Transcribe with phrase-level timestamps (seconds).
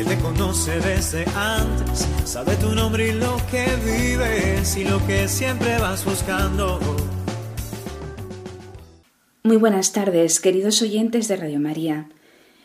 [0.00, 5.28] Él te conoce desde antes, sabe tu nombre y lo que vives y lo que
[5.28, 6.80] siempre vas buscando.
[9.42, 12.08] Muy buenas tardes, queridos oyentes de Radio María.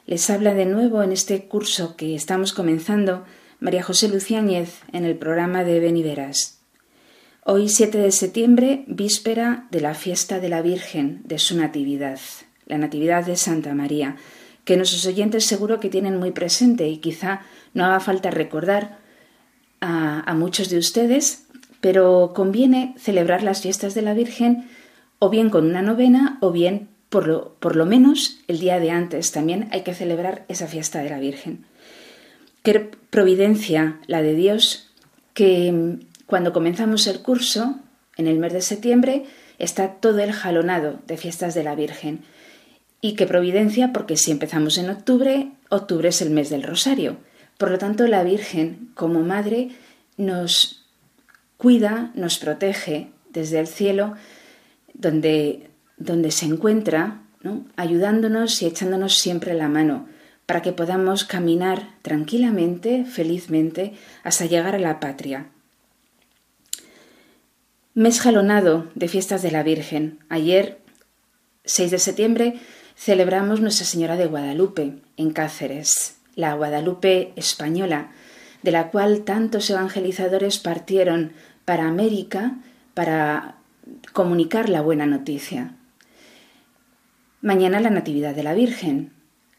[0.05, 3.25] Les habla de nuevo en este curso que estamos comenzando
[3.59, 6.61] María José Luciáñez en el programa de Beniveras.
[7.43, 12.19] Hoy 7 de septiembre, víspera de la fiesta de la Virgen de su Natividad,
[12.65, 14.15] la Natividad de Santa María,
[14.65, 17.41] que nuestros oyentes seguro que tienen muy presente y quizá
[17.73, 18.97] no haga falta recordar
[19.79, 21.45] a, a muchos de ustedes,
[21.79, 24.67] pero conviene celebrar las fiestas de la Virgen
[25.19, 28.91] o bien con una novena o bien por lo, por lo menos el día de
[28.91, 31.65] antes también hay que celebrar esa fiesta de la Virgen.
[32.63, 34.91] Qué providencia la de Dios
[35.33, 37.79] que mm, cuando comenzamos el curso,
[38.17, 39.25] en el mes de septiembre,
[39.59, 42.21] está todo el jalonado de fiestas de la Virgen.
[43.05, 47.17] Y qué providencia porque si empezamos en octubre, octubre es el mes del Rosario.
[47.59, 49.69] Por lo tanto, la Virgen, como Madre,
[50.17, 50.87] nos
[51.57, 54.15] cuida, nos protege desde el cielo,
[54.95, 57.21] donde donde se encuentra,
[57.75, 60.07] ayudándonos y echándonos siempre la mano
[60.47, 65.51] para que podamos caminar tranquilamente, felizmente, hasta llegar a la patria.
[67.93, 70.17] Mes jalonado de fiestas de la Virgen.
[70.27, 70.79] Ayer,
[71.65, 72.59] 6 de septiembre,
[72.95, 78.11] celebramos Nuestra Señora de Guadalupe, en Cáceres, la Guadalupe española,
[78.63, 81.33] de la cual tantos evangelizadores partieron
[81.65, 82.55] para América
[82.93, 83.57] para
[84.13, 85.75] comunicar la buena noticia.
[87.41, 89.11] Mañana la Natividad de la Virgen.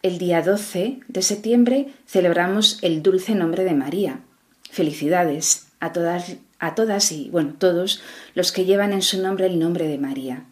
[0.02, 4.20] El día 12 de septiembre celebramos el dulce nombre de María.
[4.70, 8.02] Felicidades a todas, a todas y, bueno, todos
[8.34, 10.44] los que llevan en su nombre el nombre de María.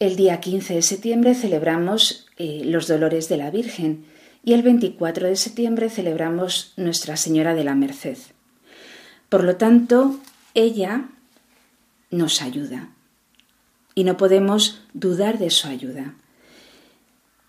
[0.00, 4.06] El día 15 de septiembre celebramos eh, los dolores de la Virgen
[4.42, 8.16] y el 24 de septiembre celebramos Nuestra Señora de la Merced.
[9.28, 10.18] Por lo tanto,
[10.54, 11.10] ella
[12.10, 12.88] nos ayuda
[13.94, 16.14] y no podemos dudar de su ayuda.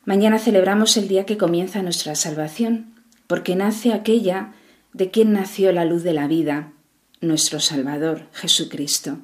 [0.04, 2.96] Mañana celebramos el día que comienza nuestra salvación,
[3.28, 4.52] porque nace aquella
[4.92, 6.74] de quien nació la luz de la vida,
[7.22, 9.20] nuestro Salvador, Jesucristo.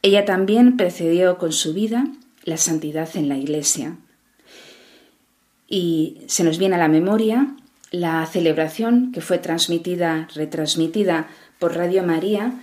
[0.00, 2.06] Ella también precedió con su vida
[2.46, 3.98] la santidad en la Iglesia.
[5.68, 7.54] Y se nos viene a la memoria
[7.90, 12.54] la celebración que fue transmitida, retransmitida por Radio María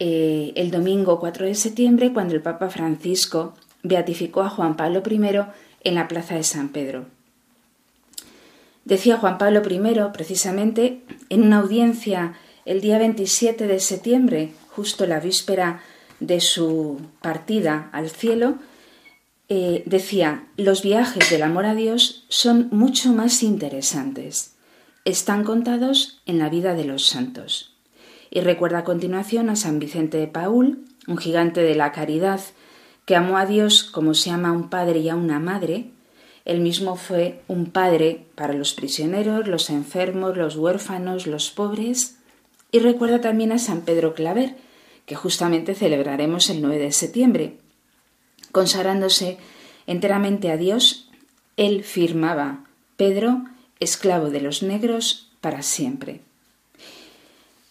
[0.00, 5.20] eh, el domingo 4 de septiembre cuando el Papa Francisco beatificó a Juan Pablo I
[5.84, 7.06] en la plaza de San Pedro.
[8.84, 12.34] Decía Juan Pablo I, precisamente, en una audiencia
[12.64, 15.80] el día 27 de septiembre, justo la víspera
[16.20, 18.56] de su partida al cielo,
[19.48, 24.54] eh, decía, los viajes del amor a Dios son mucho más interesantes.
[25.04, 27.74] Están contados en la vida de los santos
[28.30, 32.40] y recuerda a continuación a San Vicente de Paul, un gigante de la caridad
[33.06, 35.86] que amó a Dios como se ama a un padre y a una madre.
[36.44, 42.18] Él mismo fue un padre para los prisioneros, los enfermos, los huérfanos, los pobres.
[42.70, 44.56] Y recuerda también a San Pedro Claver,
[45.06, 47.56] que justamente celebraremos el 9 de septiembre.
[48.52, 49.38] Consagrándose
[49.86, 51.10] enteramente a Dios,
[51.56, 52.64] él firmaba,
[52.96, 53.44] Pedro,
[53.80, 56.20] esclavo de los negros, para siempre.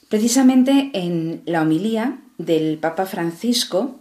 [0.10, 4.00] Precisamente en la homilía del Papa Francisco,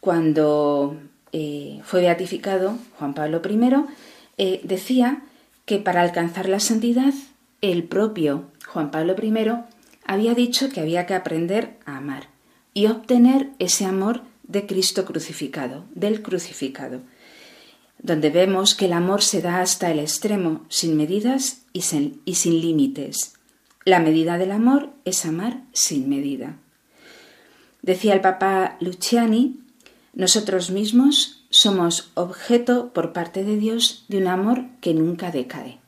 [0.00, 0.96] cuando
[1.32, 3.84] eh, fue beatificado Juan Pablo I,
[4.38, 5.22] eh, decía
[5.64, 7.14] que para alcanzar la santidad,
[7.60, 9.32] el propio Juan Pablo I
[10.06, 12.28] había dicho que había que aprender a amar
[12.72, 17.02] y obtener ese amor de Cristo crucificado, del crucificado,
[17.98, 22.22] donde vemos que el amor se da hasta el extremo, sin medidas y sin,
[22.60, 23.34] límites.
[23.84, 26.56] La medida del amor es amar sin medida.
[27.82, 29.60] Decía el Papa Luciani,
[30.14, 35.78] nosotros mismos somos objeto por parte de Dios de un amor que nunca decae.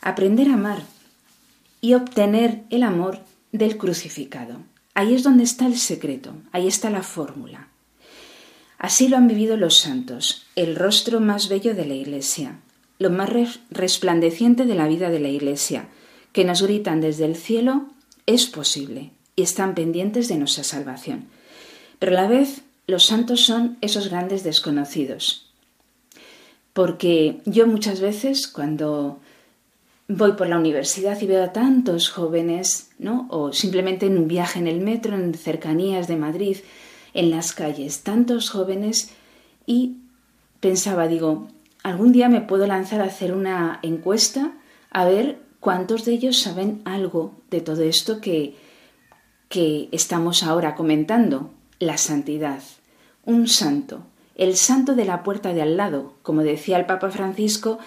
[0.00, 0.82] Aprender a amar
[1.80, 3.20] y obtener el amor
[3.52, 4.58] del crucificado.
[4.94, 7.68] Ahí es donde está el secreto, ahí está la fórmula.
[8.78, 12.60] Así lo han vivido los santos, el rostro más bello de la Iglesia,
[12.98, 13.30] lo más
[13.70, 15.88] resplandeciente de la vida de la Iglesia,
[16.32, 17.88] que nos gritan desde el cielo,
[18.26, 21.26] es posible y están pendientes de nuestra salvación.
[21.98, 25.50] Pero a la vez los santos son esos grandes desconocidos.
[26.72, 29.20] Porque yo muchas veces cuando
[30.08, 33.26] voy por la universidad y veo a tantos jóvenes, ¿no?
[33.30, 36.58] O simplemente en un viaje en el metro, en cercanías de Madrid,
[37.14, 39.10] en las calles, tantos jóvenes
[39.66, 39.98] y
[40.60, 41.48] pensaba, digo,
[41.82, 44.52] algún día me puedo lanzar a hacer una encuesta
[44.90, 48.56] a ver cuántos de ellos saben algo de todo esto que,
[49.48, 52.62] que estamos ahora comentando, la santidad.
[53.24, 54.02] Un santo,
[54.34, 57.78] el santo de la puerta de al lado, como decía el Papa Francisco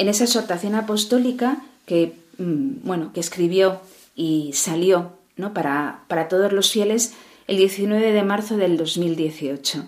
[0.00, 3.82] en esa exhortación apostólica que, mm, bueno, que escribió
[4.16, 5.52] y salió ¿no?
[5.52, 7.12] para, para todos los fieles
[7.46, 9.84] el 19 de marzo del 2018.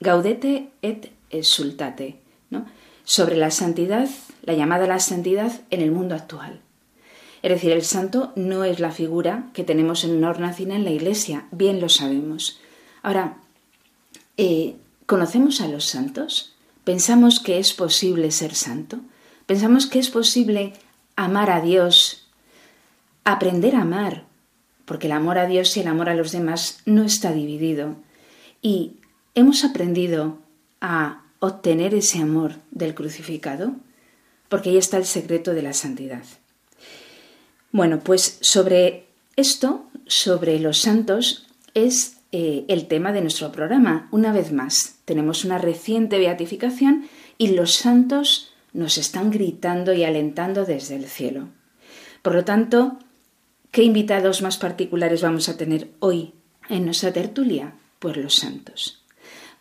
[0.00, 2.18] Gaudete et exultate,
[2.50, 2.66] ¿no?
[3.04, 4.08] sobre la santidad,
[4.42, 6.60] la llamada a la santidad en el mundo actual.
[7.42, 10.90] Es decir, el santo no es la figura que tenemos en una hornacina en la
[10.90, 12.58] iglesia, bien lo sabemos.
[13.04, 13.36] Ahora,
[14.36, 14.74] eh,
[15.06, 16.56] ¿conocemos a los santos?
[16.82, 18.98] ¿Pensamos que es posible ser santo?
[19.46, 20.72] ¿Pensamos que es posible
[21.16, 22.26] amar a Dios,
[23.24, 24.24] aprender a amar,
[24.84, 27.96] porque el amor a Dios y el amor a los demás no está dividido.
[28.60, 28.98] Y
[29.34, 30.38] hemos aprendido
[30.80, 33.74] a obtener ese amor del crucificado,
[34.48, 36.22] porque ahí está el secreto de la santidad.
[37.72, 39.06] Bueno, pues sobre
[39.36, 44.08] esto, sobre los santos, es eh, el tema de nuestro programa.
[44.10, 50.66] Una vez más, tenemos una reciente beatificación y los santos nos están gritando y alentando
[50.66, 51.48] desde el cielo.
[52.20, 52.98] Por lo tanto,
[53.74, 56.32] ¿Qué invitados más particulares vamos a tener hoy
[56.68, 57.72] en nuestra tertulia?
[57.98, 59.02] Pues los santos.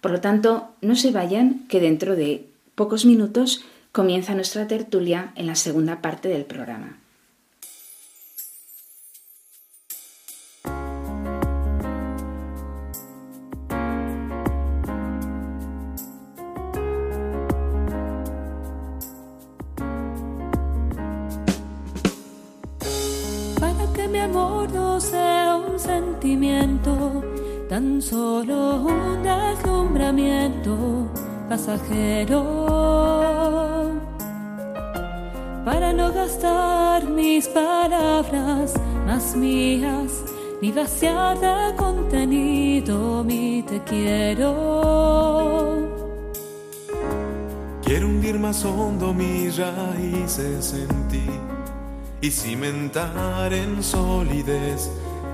[0.01, 5.47] Por lo tanto, no se vayan, que dentro de pocos minutos comienza nuestra tertulia en
[5.47, 6.99] la segunda parte del programa.
[27.69, 31.07] Tan solo un deslumbramiento
[31.49, 32.41] pasajero.
[35.65, 38.73] Para no gastar mis palabras
[39.05, 40.23] más mías,
[40.61, 44.51] ni vaciar de contenido mi te quiero.
[47.83, 51.29] Quiero hundir más hondo mis raíces en ti
[52.21, 54.89] y cimentar en solidez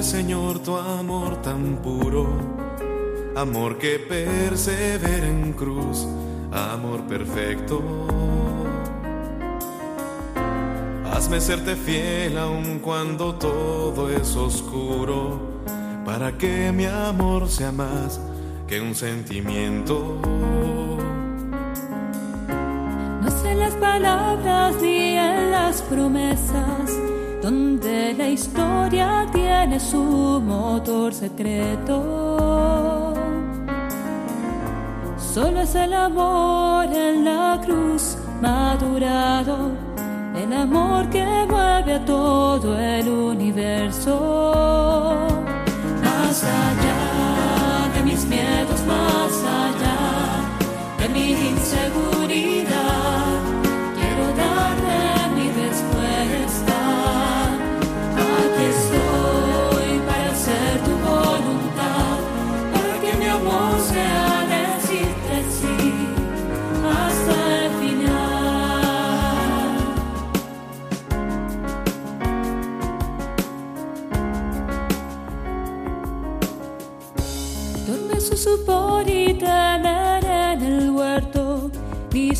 [0.00, 2.26] Señor, tu amor tan puro,
[3.36, 6.08] amor que persevera en cruz,
[6.50, 7.82] amor perfecto.
[11.12, 15.47] Hazme serte fiel aun cuando todo es oscuro,
[16.08, 18.18] para que mi amor sea más
[18.66, 20.18] que un sentimiento.
[23.22, 26.98] No sé las palabras ni en las promesas,
[27.42, 31.98] donde la historia tiene su motor secreto.
[35.18, 39.72] Solo es el amor en la cruz madurado
[40.42, 44.14] el amor que mueve a todo el universo.
[46.28, 49.32] Más allá de mis miedos, más
[49.62, 49.96] allá
[50.98, 52.67] de mi inseguridad,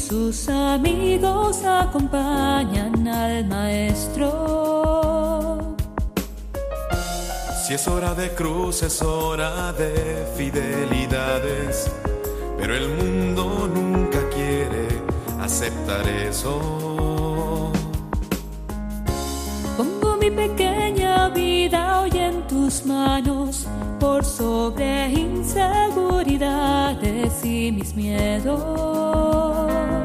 [0.09, 5.77] sus amigos acompañan al maestro.
[7.63, 11.91] Si es hora de cruz, es hora de fidelidades,
[12.59, 14.89] pero el mundo nunca quiere
[15.41, 17.71] aceptar eso.
[19.77, 23.67] Pongo mi pequeña vida hoy en tus manos
[24.01, 29.98] por sobre inseguridades y mis miedos.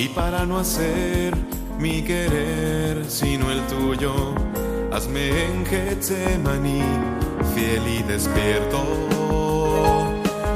[0.00, 1.36] Y para no hacer
[1.78, 4.14] mi querer sino el tuyo,
[4.90, 6.82] hazme en Getsemaní
[7.54, 8.82] fiel y despierto.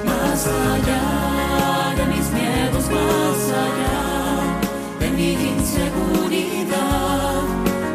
[0.06, 4.00] Más allá de mis miedos, más allá
[5.00, 7.42] de mi inseguridad,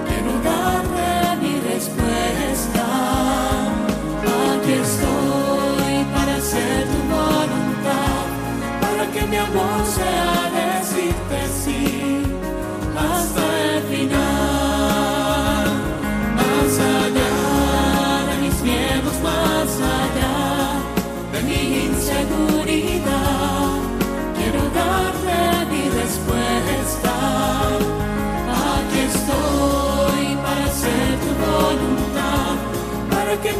[0.06, 2.86] quiero darle mi respuesta.
[4.54, 8.22] Aquí estoy para hacer tu voluntad,
[8.82, 9.79] para que mi amor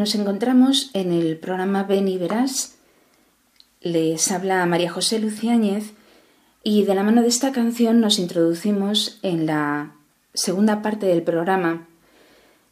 [0.00, 2.76] Nos encontramos en el programa Ven y Verás.
[3.82, 5.92] Les habla María José Luciáñez
[6.64, 9.92] y de la mano de esta canción nos introducimos en la
[10.32, 11.86] segunda parte del programa,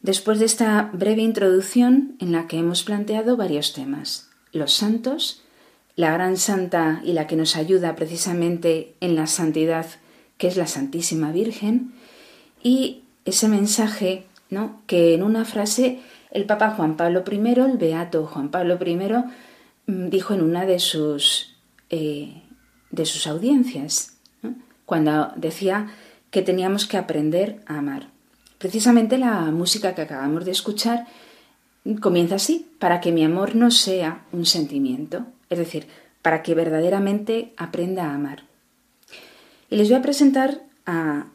[0.01, 4.31] después de esta breve introducción en la que hemos planteado varios temas.
[4.51, 5.43] Los santos,
[5.95, 9.85] la gran santa y la que nos ayuda precisamente en la santidad,
[10.39, 11.93] que es la Santísima Virgen,
[12.63, 14.81] y ese mensaje ¿no?
[14.87, 15.99] que en una frase
[16.31, 18.99] el Papa Juan Pablo I, el Beato Juan Pablo I,
[19.87, 21.55] dijo en una de sus,
[21.89, 22.43] eh,
[22.91, 24.17] de sus audiencias,
[24.85, 25.87] cuando decía
[26.31, 28.09] que teníamos que aprender a amar.
[28.57, 31.07] Precisamente la música que acabamos de escuchar
[32.01, 35.87] comienza así, para que mi amor no sea un sentimiento, es decir,
[36.21, 38.43] para que verdaderamente aprenda a amar.
[39.69, 41.27] Y les voy a presentar a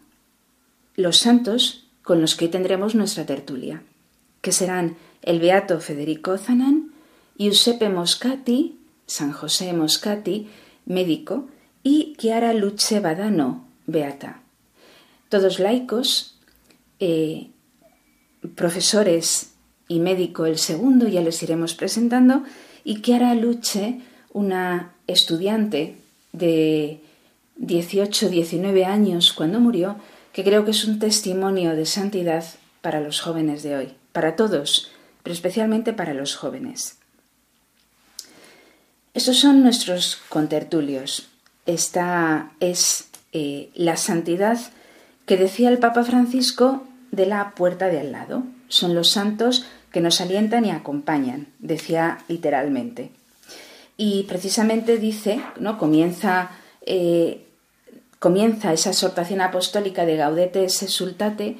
[0.96, 3.82] los santos con los que tendremos nuestra tertulia,
[4.44, 6.92] que serán el Beato Federico Zanan,
[7.38, 10.48] Giuseppe Moscati, San José Moscati,
[10.84, 11.48] médico,
[11.82, 14.42] y Chiara Luce Badano, beata.
[15.30, 16.38] Todos laicos,
[17.00, 17.48] eh,
[18.54, 19.54] profesores
[19.88, 22.42] y médico el segundo, ya les iremos presentando,
[22.84, 24.02] y Chiara Luce,
[24.34, 25.96] una estudiante
[26.32, 27.00] de
[27.58, 29.96] 18-19 años cuando murió,
[30.34, 32.44] que creo que es un testimonio de santidad
[32.82, 34.92] para los jóvenes de hoy, para todos,
[35.24, 36.98] pero especialmente para los jóvenes.
[39.12, 41.28] Estos son nuestros contertulios.
[41.66, 44.58] Esta es eh, la santidad
[45.26, 48.44] que decía el Papa Francisco de la puerta de al lado.
[48.68, 53.10] Son los santos que nos alientan y acompañan, decía literalmente.
[53.96, 55.76] Y precisamente dice, ¿no?
[55.76, 56.50] Comienza,
[56.86, 57.46] eh,
[58.20, 61.56] comienza esa exhortación apostólica de Gaudete se sultate,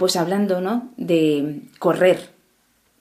[0.00, 0.88] pues hablando ¿no?
[0.96, 2.30] de correr,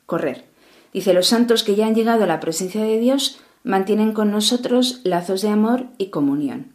[0.05, 0.43] correr.
[0.91, 4.99] Dice, los santos que ya han llegado a la presencia de Dios mantienen con nosotros
[5.05, 6.73] lazos de amor y comunión.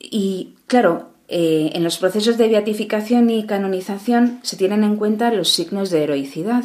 [0.00, 5.50] Y claro, eh, en los procesos de beatificación y canonización se tienen en cuenta los
[5.50, 6.64] signos de heroicidad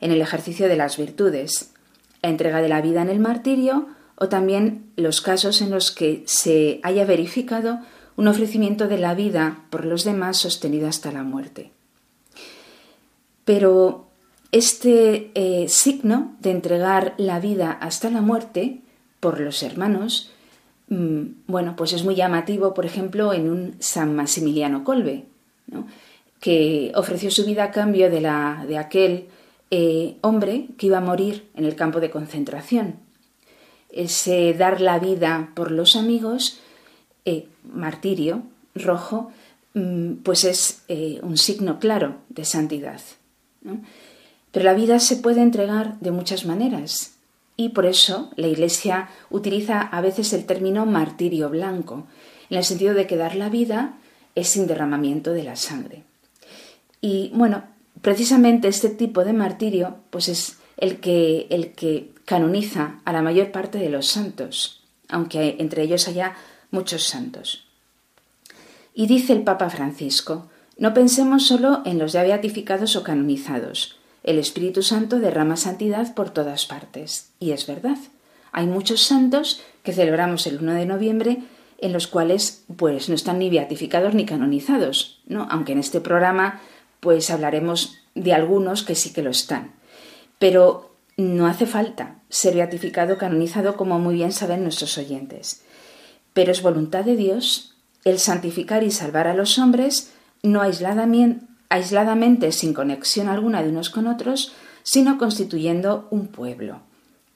[0.00, 1.72] en el ejercicio de las virtudes,
[2.20, 3.86] la entrega de la vida en el martirio
[4.16, 7.78] o también los casos en los que se haya verificado
[8.20, 11.70] un ofrecimiento de la vida por los demás sostenido hasta la muerte.
[13.46, 14.08] Pero
[14.52, 18.80] este eh, signo de entregar la vida hasta la muerte
[19.20, 20.30] por los hermanos,
[20.88, 25.24] mmm, bueno, pues es muy llamativo, por ejemplo, en un San Maximiliano Colbe,
[26.40, 29.28] que ofreció su vida a cambio de, la, de aquel
[29.70, 32.96] eh, hombre que iba a morir en el campo de concentración.
[33.90, 36.60] Ese dar la vida por los amigos,
[37.24, 38.42] eh, martirio
[38.74, 39.30] rojo,
[39.74, 43.00] mmm, pues es eh, un signo claro de santidad.
[44.52, 47.12] Pero la vida se puede entregar de muchas maneras
[47.56, 52.06] y por eso la Iglesia utiliza a veces el término martirio blanco,
[52.48, 53.98] en el sentido de que dar la vida
[54.34, 56.02] es sin derramamiento de la sangre.
[57.02, 57.64] Y bueno,
[58.00, 63.52] precisamente este tipo de martirio pues es el que, el que canoniza a la mayor
[63.52, 66.36] parte de los santos, aunque entre ellos haya
[66.70, 67.64] muchos santos.
[68.94, 73.98] Y dice el Papa Francisco, no pensemos solo en los ya beatificados o canonizados.
[74.22, 77.30] El Espíritu Santo derrama santidad por todas partes.
[77.38, 77.98] Y es verdad.
[78.52, 81.42] Hay muchos santos que celebramos el 1 de noviembre
[81.78, 85.46] en los cuales pues no están ni beatificados ni canonizados, ¿no?
[85.50, 86.60] Aunque en este programa
[87.00, 89.72] pues hablaremos de algunos que sí que lo están.
[90.38, 95.62] Pero no hace falta ser beatificado o canonizado como muy bien saben nuestros oyentes.
[96.32, 102.72] Pero es voluntad de Dios el santificar y salvar a los hombres no aisladamente, sin
[102.72, 106.80] conexión alguna de unos con otros, sino constituyendo un pueblo,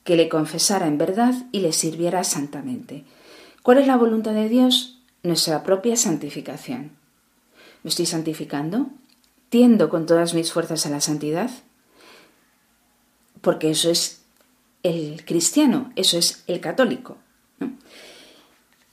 [0.04, 3.04] que le confesara en verdad y le sirviera santamente.
[3.62, 4.98] ¿Cuál es la voluntad de Dios?
[5.22, 6.92] Nuestra propia santificación.
[7.82, 8.88] ¿Me estoy santificando?
[9.50, 11.50] ¿Tiendo con todas mis fuerzas a la santidad?
[13.40, 14.22] Porque eso es
[14.82, 17.18] el cristiano, eso es el católico.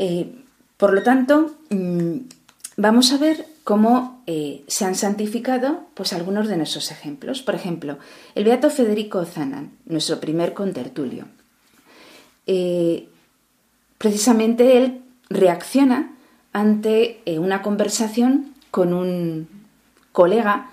[0.04, 0.34] Eh,
[0.78, 2.16] por lo tanto, mm,
[2.78, 7.44] vamos a ver cómo eh, se han santificado pues, algunos de nuestros ejemplos.
[7.44, 8.00] Por ejemplo,
[8.34, 11.28] el beato Federico Zanan, nuestro primer contertulio.
[12.48, 13.10] Eh,
[14.00, 16.16] precisamente él reacciona
[16.52, 19.48] ante una conversación con un
[20.12, 20.72] colega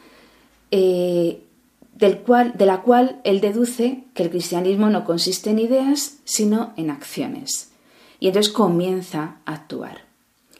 [0.70, 6.72] del cual, de la cual él deduce que el cristianismo no consiste en ideas, sino
[6.76, 7.67] en acciones.
[8.20, 10.04] Y entonces comienza a actuar.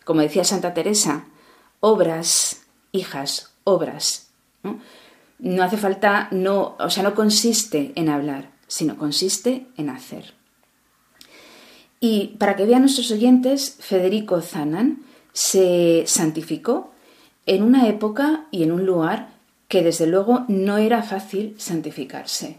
[0.04, 1.26] Como decía Santa Teresa,
[1.80, 4.30] obras, hijas, obras.
[4.62, 5.62] ¿no?
[5.62, 10.34] hace falta, no, o sea, no consiste en hablar, sino consiste en hacer.
[12.00, 15.02] Y para que vean nuestros oyentes, Federico Zanan
[15.32, 16.92] se santificó
[17.46, 19.30] en una época y en un lugar
[19.68, 22.58] que desde luego no era fácil santificarse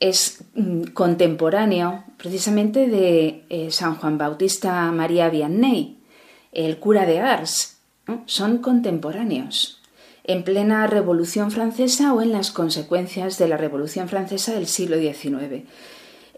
[0.00, 5.98] es mm, contemporáneo precisamente de eh, San Juan Bautista María Vianney,
[6.52, 7.78] el cura de Ars.
[8.24, 9.82] Son contemporáneos,
[10.24, 15.64] en plena Revolución Francesa o en las consecuencias de la Revolución Francesa del siglo XIX.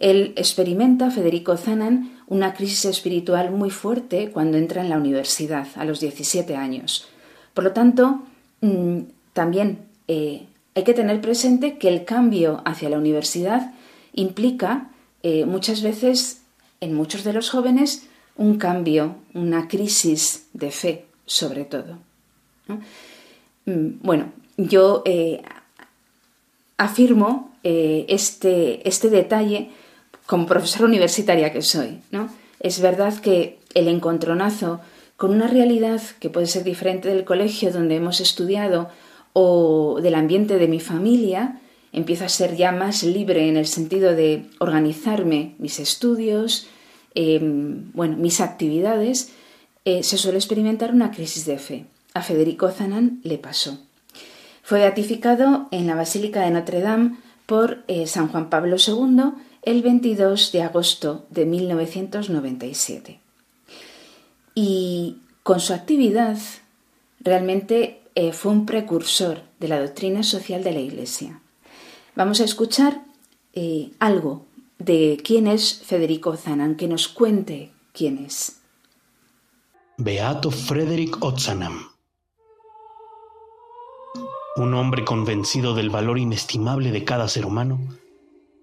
[0.01, 5.85] Él experimenta, Federico Zanan, una crisis espiritual muy fuerte cuando entra en la universidad, a
[5.85, 7.07] los 17 años.
[7.55, 8.23] Por lo tanto,
[8.63, 9.01] mm,
[9.33, 10.47] también eh,
[10.81, 13.75] hay que tener presente que el cambio hacia la universidad
[14.15, 14.89] implica
[15.23, 16.41] eh, muchas veces
[16.81, 21.99] en muchos de los jóvenes un cambio, una crisis de fe, sobre todo.
[23.67, 25.43] Mm, bueno, yo eh,
[26.79, 29.69] afirmo eh, este, este, detalle
[30.25, 32.01] como profesora universitaria que soy.
[32.11, 32.31] ¿no?
[32.59, 34.81] Es verdad que el encontronazo
[35.19, 38.89] con una realidad que puede ser diferente del colegio donde hemos estudiado
[39.33, 41.61] o del ambiente de mi familia,
[41.93, 46.67] empiezo a ser ya más libre en el sentido de organizarme mis estudios,
[47.15, 49.33] em, bueno, mis actividades,
[49.85, 51.87] eh, se suele experimentar una crisis de fe.
[52.15, 53.79] A Federico Zanan le pasó.
[54.63, 57.17] Fue beatificado en la Basílica de Notre Dame
[57.47, 63.19] por eh, San Juan Pablo II el 22 de agosto de 1997.
[64.55, 66.39] Y con su actividad
[67.21, 71.41] realmente eh, fue un precursor de la doctrina social de la Iglesia.
[72.15, 73.03] Vamos a escuchar
[73.55, 74.45] eh, algo
[74.79, 78.61] de quién es Federico Ozanam, que nos cuente quién es.
[79.97, 81.89] Beato Frederick Ozanam.
[84.57, 87.81] Un hombre convencido del valor inestimable de cada ser humano,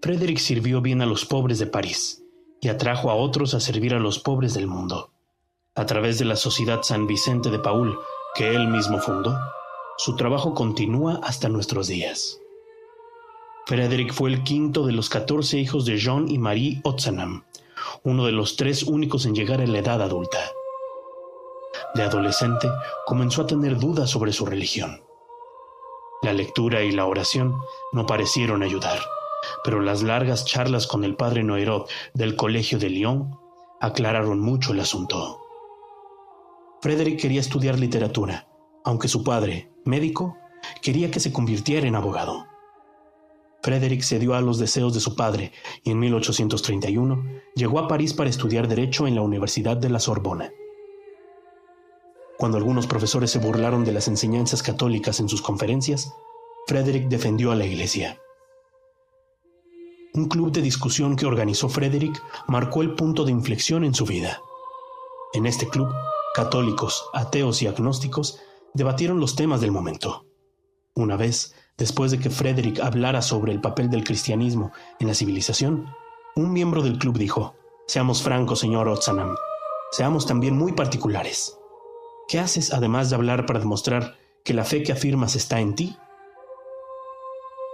[0.04, 2.24] Frederick sirvió bien a los pobres de París
[2.62, 5.10] y atrajo a otros a servir a los pobres del mundo.
[5.74, 7.98] A través de la Sociedad San Vicente de Paul,
[8.38, 9.36] que él mismo fundó,
[9.98, 12.40] su trabajo continúa hasta nuestros días.
[13.66, 17.46] Frederick fue el quinto de los catorce hijos de John y Marie Otzenham,
[18.04, 20.38] uno de los tres únicos en llegar a la edad adulta.
[21.96, 22.70] De adolescente
[23.08, 25.02] comenzó a tener dudas sobre su religión.
[26.22, 27.56] La lectura y la oración
[27.92, 29.00] no parecieron ayudar,
[29.64, 33.40] pero las largas charlas con el padre Noirot del Colegio de Lyon
[33.82, 35.47] aclararon mucho el asunto.
[36.82, 38.48] Frederick quería estudiar literatura,
[38.84, 40.38] aunque su padre, médico,
[40.82, 42.46] quería que se convirtiera en abogado.
[43.64, 45.52] Frederick cedió a los deseos de su padre
[45.84, 47.24] y en 1831
[47.56, 50.52] llegó a París para estudiar Derecho en la Universidad de la Sorbona.
[52.38, 56.14] Cuando algunos profesores se burlaron de las enseñanzas católicas en sus conferencias,
[56.68, 58.20] Frederick defendió a la Iglesia.
[60.14, 64.42] un club de discusión que organizó Frederick marcó el punto de inflexión en su vida.
[65.34, 65.90] En este club,
[66.38, 68.40] católicos, ateos y agnósticos
[68.76, 70.28] debatieron los temas del momento.
[70.94, 75.88] Una vez, después de que Frederick hablara sobre el papel del cristianismo en la civilización,
[76.36, 77.56] un miembro del club dijo,
[77.88, 79.36] Seamos francos, señor Otsanam,
[79.90, 81.58] seamos también muy particulares.
[82.28, 85.98] ¿Qué haces además de hablar para demostrar que la fe que afirmas está en ti?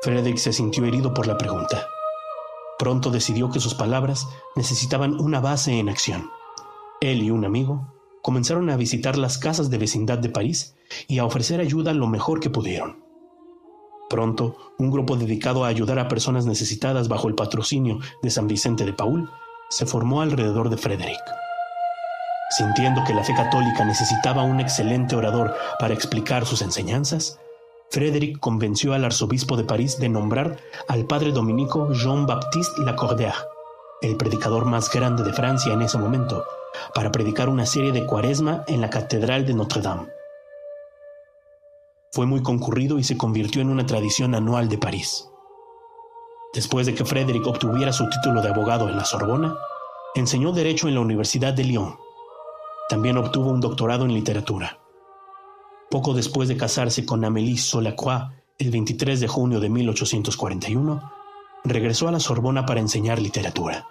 [0.04, 1.86] Frederick se sintió herido por la pregunta.
[2.80, 6.32] Pronto decidió que sus palabras necesitaban una base en acción.
[7.02, 7.93] Él y un amigo
[8.24, 10.76] comenzaron a visitar las casas de vecindad de París
[11.08, 13.04] y a ofrecer ayuda lo mejor que pudieron.
[14.10, 18.86] Pronto, un grupo dedicado a ayudar a personas necesitadas bajo el patrocinio de San Vicente
[18.86, 19.30] de Paul
[19.70, 21.20] se formó alrededor de Frederick.
[22.50, 27.40] Sintiendo que la fe católica necesitaba un excelente orador para explicar sus enseñanzas,
[27.90, 33.34] Frédéric convenció al arzobispo de París de nombrar al padre dominico Jean-Baptiste Lacordaire,
[34.02, 36.46] el predicador más grande de Francia en ese momento,
[36.94, 40.08] para predicar una serie de cuaresma en la Catedral de Notre-Dame.
[42.12, 45.30] Fue muy concurrido y se convirtió en una tradición anual de París.
[46.54, 49.58] Después de que Frédéric obtuviera su título de abogado en la Sorbona,
[50.14, 51.98] enseñó Derecho en la Universidad de Lyon.
[52.88, 54.80] También obtuvo un doctorado en literatura.
[55.90, 61.12] Poco después de casarse con Amélie Solacroix el 23 de junio de 1841,
[61.64, 63.88] regresó a la Sorbona para enseñar literatura.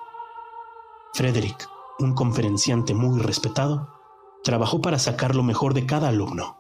[1.15, 1.69] Frédéric,
[1.99, 3.89] un conferenciante muy respetado,
[4.43, 6.59] trabajó para sacar lo mejor de cada alumno.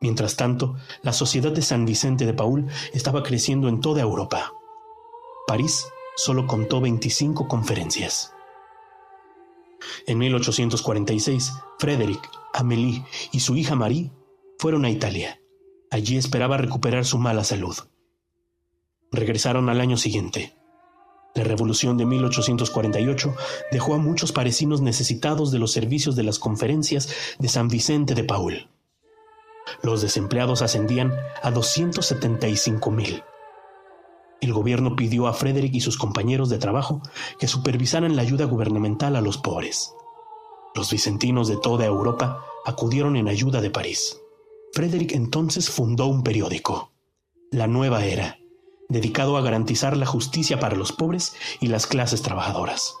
[0.00, 4.52] Mientras tanto, la Sociedad de San Vicente de Paul estaba creciendo en toda Europa.
[5.46, 8.32] París solo contó 25 conferencias.
[10.06, 14.10] En 1846, Frédéric, Amélie y su hija Marie
[14.58, 15.40] fueron a Italia.
[15.90, 17.76] Allí esperaba recuperar su mala salud.
[19.10, 20.54] Regresaron al año siguiente.
[21.34, 23.34] La revolución de 1848
[23.70, 28.24] dejó a muchos parisinos necesitados de los servicios de las conferencias de San Vicente de
[28.24, 28.68] Paul.
[29.82, 33.22] Los desempleados ascendían a 275 mil.
[34.40, 37.02] El gobierno pidió a Frederick y sus compañeros de trabajo
[37.38, 39.94] que supervisaran la ayuda gubernamental a los pobres.
[40.74, 44.18] Los vicentinos de toda Europa acudieron en ayuda de París.
[44.72, 46.92] Frederick entonces fundó un periódico,
[47.50, 48.39] La Nueva Era,
[48.90, 52.94] dedicado a garantizar la justicia para los pobres y las clases trabajadoras.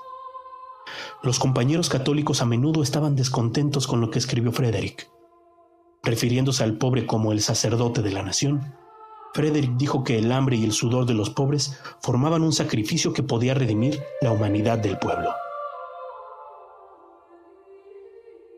[1.22, 5.10] Los compañeros católicos a menudo estaban descontentos con lo que escribió Frederick.
[6.02, 8.74] Refiriéndose al pobre como el sacerdote de la nación,
[9.34, 13.22] Frederick dijo que el hambre y el sudor de los pobres formaban un sacrificio que
[13.22, 15.30] podía redimir la humanidad del pueblo.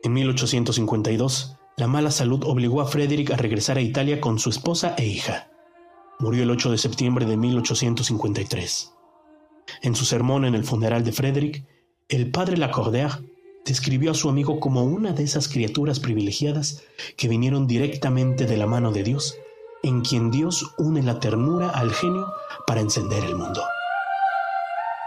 [0.05, 4.95] En 1852, la mala salud obligó a Frederick a regresar a Italia con su esposa
[4.97, 5.49] e hija.
[6.23, 8.93] Murió el 8 de septiembre de 1853.
[9.83, 11.67] En su sermón en el funeral de Frederick,
[12.09, 13.19] el padre Lacordaire
[13.65, 16.85] describió a su amigo como una de esas criaturas privilegiadas
[17.17, 19.37] que vinieron directamente de la mano de Dios
[19.83, 22.33] en quien Dios une la ternura al genio
[22.69, 23.61] para encender el mundo.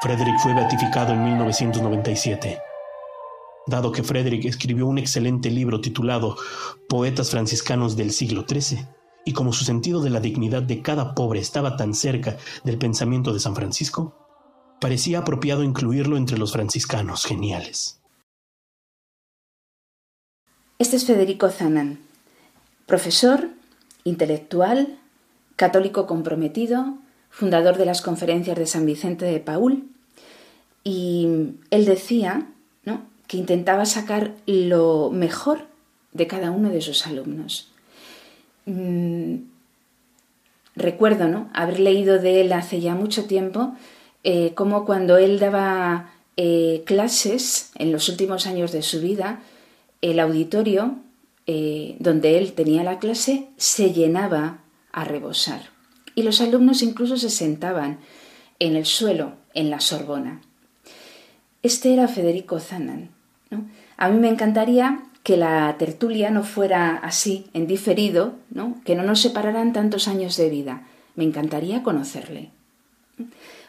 [0.01, 2.59] Frederick fue beatificado en 1997.
[3.67, 6.35] Dado que Frederick escribió un excelente libro titulado
[6.89, 8.85] Poetas franciscanos del siglo XIII,
[9.25, 13.33] y como su sentido de la dignidad de cada pobre estaba tan cerca del pensamiento
[13.33, 14.15] de San Francisco,
[14.79, 17.99] parecía apropiado incluirlo entre los franciscanos geniales.
[20.77, 21.99] Este es Federico Zanan,
[22.85, 23.49] profesor
[24.03, 24.99] intelectual,
[25.55, 26.97] católico comprometido,
[27.29, 29.89] fundador de las conferencias de San Vicente de Paul,
[30.83, 32.47] y él decía
[33.27, 35.65] que intentaba sacar lo mejor
[36.13, 37.74] de cada uno de sus alumnos.
[38.65, 39.35] Mm,
[40.75, 41.49] recuerdo ¿no?
[41.53, 43.75] haber leído de él hace ya mucho tiempo
[44.23, 49.41] eh, como cuando él daba eh, clases en los últimos años de su vida,
[50.01, 50.95] el auditorio
[51.47, 54.59] eh, donde él tenía la clase se llenaba
[54.91, 55.69] a rebosar
[56.15, 57.99] y los alumnos incluso se sentaban
[58.57, 60.41] en el suelo en la Sorbona.
[61.61, 63.09] Este era Federico Zanan.
[63.97, 68.35] A mí me encantaría que la tertulia no fuera así, en diferido,
[68.85, 70.85] que no nos separaran tantos años de vida.
[71.15, 72.51] Me encantaría conocerle,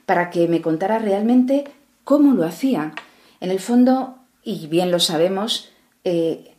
[0.05, 1.65] para que me contara realmente
[2.05, 2.93] cómo lo hacía.
[3.41, 5.71] En el fondo, y bien lo sabemos,
[6.05, 6.53] eh,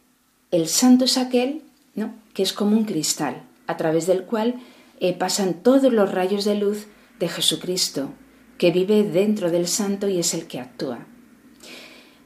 [0.49, 1.61] el santo es aquel
[1.93, 2.15] ¿no?
[2.33, 4.55] que es como un cristal, a través del cual
[4.99, 6.87] eh, pasan todos los rayos de luz
[7.19, 8.09] de Jesucristo,
[8.57, 11.05] que vive dentro del santo y es el que actúa.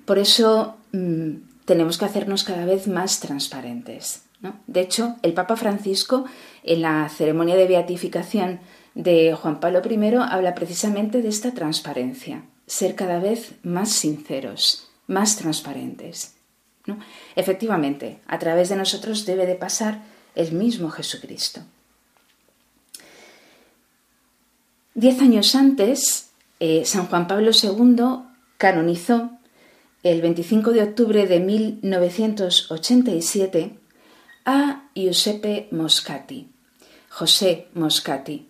[0.05, 4.23] Por eso mm, tenemos que hacernos cada vez más transparentes.
[4.67, 6.25] De hecho, el Papa Francisco,
[6.63, 8.60] en la ceremonia de beatificación
[8.93, 15.38] de Juan Pablo I habla precisamente de esta transparencia, ser cada vez más sinceros, más
[15.38, 16.36] transparentes.
[17.38, 20.01] Efectivamente, a través de nosotros debe de pasar
[20.36, 21.62] el mismo Jesucristo.
[24.93, 28.25] Diez años antes, eh, San Juan Pablo II
[28.57, 29.31] canonizó
[30.03, 33.77] el 25 de octubre de 1987
[34.45, 36.47] a Giuseppe Moscati,
[37.09, 38.47] José Moscati,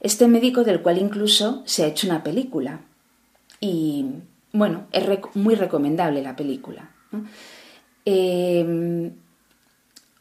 [0.00, 2.82] este médico del cual incluso se ha hecho una película.
[3.60, 4.04] Y
[4.52, 6.90] bueno, es muy recomendable la película.
[8.04, 9.10] Eh,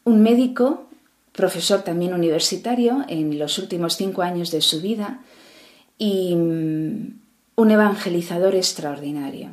[0.04, 0.88] un médico,
[1.32, 5.22] profesor también universitario en los últimos cinco años de su vida
[5.98, 7.20] y mm,
[7.56, 9.50] un evangelizador extraordinario,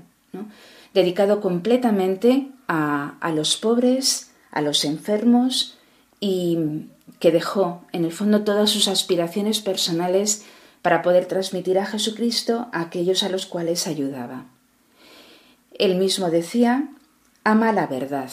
[0.94, 5.78] dedicado completamente a, los pobres, a los enfermos
[6.20, 6.86] y
[7.18, 10.44] que dejó en el fondo todas sus aspiraciones personales
[10.82, 14.46] para poder transmitir a Jesucristo a aquellos a los cuales ayudaba.
[15.78, 16.88] Él mismo decía,
[17.44, 18.30] ama la verdad,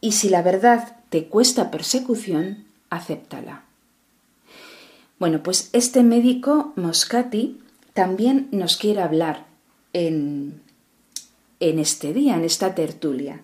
[0.00, 3.64] y si la verdad te cuesta persecución, acéptala.
[5.18, 7.60] Bueno, pues este médico Moscati
[7.94, 9.46] también nos quiere hablar
[9.94, 10.60] en,
[11.60, 13.42] en este día, en esta tertulia.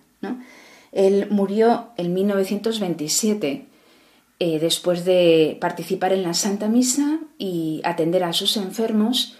[0.91, 3.65] Él murió en 1927
[4.39, 9.35] eh, después de participar en la Santa Misa y atender a sus enfermos,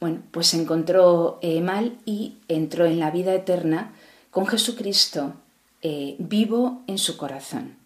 [0.00, 3.94] bueno, pues se encontró eh, mal y entró en la vida eterna
[4.30, 5.34] con Jesucristo
[5.82, 7.76] eh, vivo en su corazón.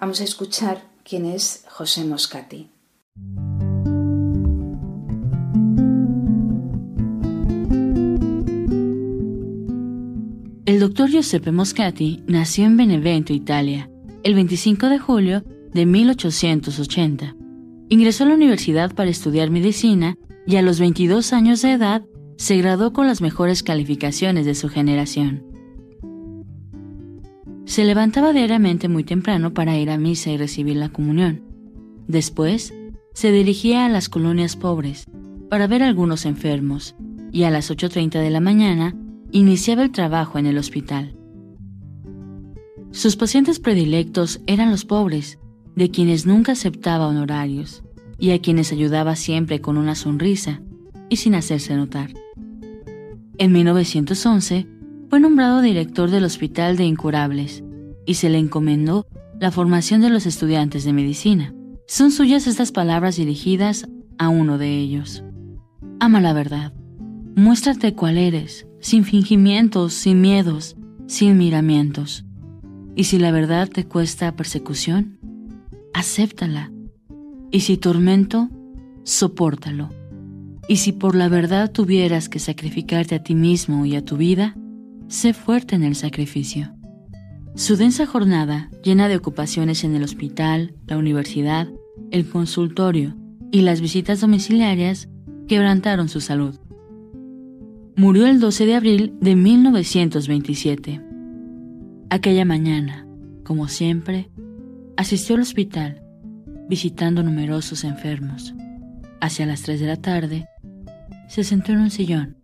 [0.00, 2.70] Vamos a escuchar quién es José Moscati.
[10.68, 13.88] El doctor Giuseppe Moscati nació en Benevento, Italia,
[14.22, 17.34] el 25 de julio de 1880.
[17.88, 22.04] Ingresó a la universidad para estudiar medicina y a los 22 años de edad
[22.36, 25.42] se graduó con las mejores calificaciones de su generación.
[27.64, 31.44] Se levantaba diariamente muy temprano para ir a misa y recibir la comunión.
[32.08, 32.74] Después,
[33.14, 35.06] se dirigía a las colonias pobres
[35.48, 36.94] para ver a algunos enfermos
[37.32, 38.94] y a las 8.30 de la mañana
[39.32, 41.14] iniciaba el trabajo en el hospital.
[42.90, 45.38] Sus pacientes predilectos eran los pobres,
[45.76, 47.84] de quienes nunca aceptaba honorarios
[48.18, 50.60] y a quienes ayudaba siempre con una sonrisa
[51.08, 52.10] y sin hacerse notar.
[53.38, 54.66] En 1911
[55.08, 57.62] fue nombrado director del Hospital de Incurables
[58.04, 59.06] y se le encomendó
[59.38, 61.54] la formación de los estudiantes de medicina.
[61.86, 63.88] Son suyas estas palabras dirigidas
[64.18, 65.22] a uno de ellos.
[66.00, 66.72] Ama la verdad.
[67.36, 72.24] Muéstrate cuál eres, sin fingimientos, sin miedos, sin miramientos.
[72.94, 75.18] Y si la verdad te cuesta persecución,
[75.94, 76.72] acéptala.
[77.50, 78.50] Y si tormento,
[79.04, 79.90] sopórtalo.
[80.68, 84.54] Y si por la verdad tuvieras que sacrificarte a ti mismo y a tu vida,
[85.08, 86.74] sé fuerte en el sacrificio.
[87.54, 91.68] Su densa jornada, llena de ocupaciones en el hospital, la universidad,
[92.10, 93.16] el consultorio
[93.50, 95.08] y las visitas domiciliarias,
[95.48, 96.58] quebrantaron su salud.
[97.98, 101.02] Murió el 12 de abril de 1927.
[102.10, 103.06] Aquella mañana,
[103.42, 104.30] como siempre,
[104.96, 106.02] Asistió al hospital,
[106.68, 108.52] visitando numerosos enfermos.
[109.20, 110.48] Hacia las 3 de la tarde,
[111.28, 112.36] se sentó en un sillón,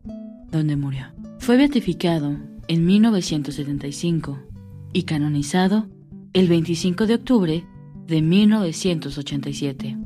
[0.53, 1.07] donde murió.
[1.39, 2.37] Fue beatificado
[2.69, 4.41] en 1975
[4.93, 5.89] y canonizado
[6.33, 7.67] el 25 de octubre
[8.07, 9.97] de 1987.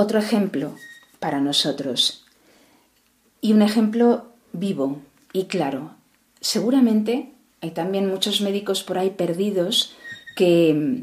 [0.00, 0.76] Otro ejemplo
[1.18, 2.24] para nosotros
[3.40, 5.00] y un ejemplo vivo
[5.32, 5.90] y claro
[6.40, 9.96] seguramente hay también muchos médicos por ahí perdidos
[10.36, 11.02] que,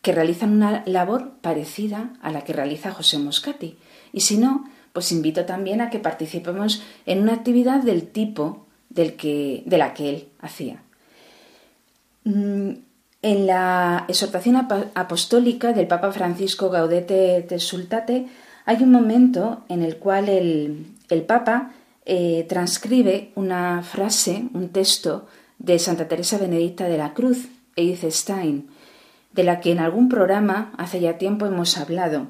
[0.00, 3.76] que realizan una labor parecida a la que realiza José Moscati.
[4.14, 4.64] Y si no,
[4.94, 9.92] pues invito también a que participemos en una actividad del tipo del que, de la
[9.92, 10.82] que él hacía.
[13.22, 18.26] En la exhortación apostólica del Papa Francisco Gaudete te Sultate
[18.64, 21.70] hay un momento en el cual el, el Papa
[22.04, 25.28] eh, transcribe una frase, un texto
[25.60, 28.68] de Santa Teresa Benedicta de la Cruz, Edith Stein,
[29.32, 32.26] de la que en algún programa hace ya tiempo hemos hablado.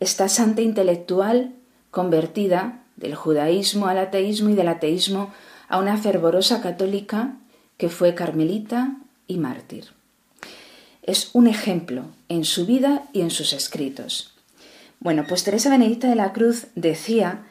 [0.00, 1.54] Esta santa intelectual
[1.92, 5.30] convertida del judaísmo al ateísmo y del ateísmo
[5.68, 7.36] a una fervorosa católica
[7.76, 8.96] que fue carmelita
[9.28, 9.99] y mártir.
[11.02, 14.34] Es un ejemplo en su vida y en sus escritos.
[15.00, 17.46] Bueno, pues Teresa Benedicta de la Cruz decía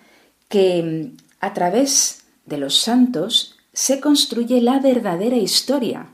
[0.47, 6.07] que a través de los santos se construye la verdadera historia.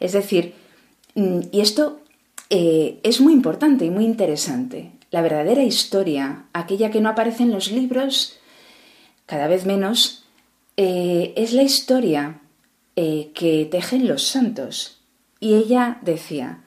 [0.00, 0.54] Es decir,
[1.14, 2.00] Mm, y esto
[2.50, 4.92] eh, es muy importante y muy interesante.
[5.10, 8.38] La verdadera historia, aquella que no aparece en los libros,
[9.26, 10.24] cada vez menos,
[10.76, 12.40] eh, es la historia
[12.96, 14.98] eh, que tejen los santos.
[15.44, 16.60] Y ella decía,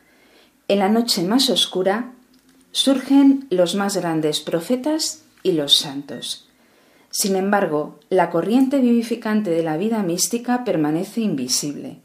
[0.67, 2.11] en la noche más oscura
[2.71, 6.47] surgen los más grandes profetas y los santos.
[7.09, 12.01] Sin embargo, la corriente vivificante de la vida mística permanece invisible.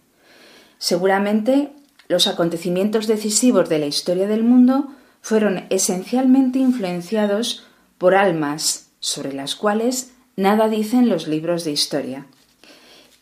[0.79, 1.73] Seguramente
[2.09, 7.67] los acontecimientos decisivos de la historia del mundo fueron esencialmente influenciados
[7.99, 12.27] por almas sobre las cuales nada dicen los libros de historia,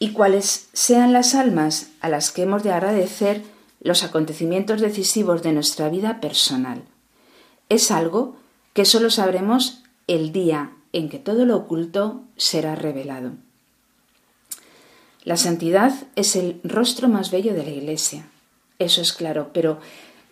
[0.01, 3.43] y cuáles sean las almas a las que hemos de agradecer
[3.81, 6.83] los acontecimientos decisivos de nuestra vida personal.
[7.69, 8.35] Es algo
[8.73, 13.33] que solo sabremos el día en que todo lo oculto será revelado.
[15.23, 18.27] La santidad es el rostro más bello de la Iglesia,
[18.79, 19.79] eso es claro, pero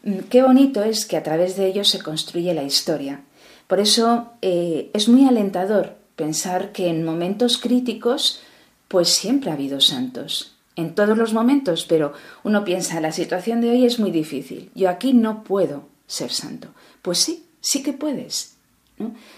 [0.02, 3.20] mm, qué bonito es que a través de ello se construye la historia.
[3.66, 8.40] Por eso eh, es muy alentador pensar que en momentos críticos,
[8.88, 12.12] pues siempre ha habido santos, en todos los momentos, pero
[12.44, 16.68] uno piensa, la situación de hoy es muy difícil, yo aquí no puedo ser santo.
[17.02, 18.56] Pues sí, sí que puedes.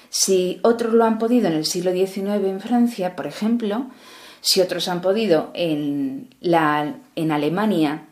[0.08, 3.90] Si otros lo han podido en el siglo XIX en Francia, por ejemplo,
[4.40, 6.28] si otros han podido en,
[7.30, 8.06] Alemania.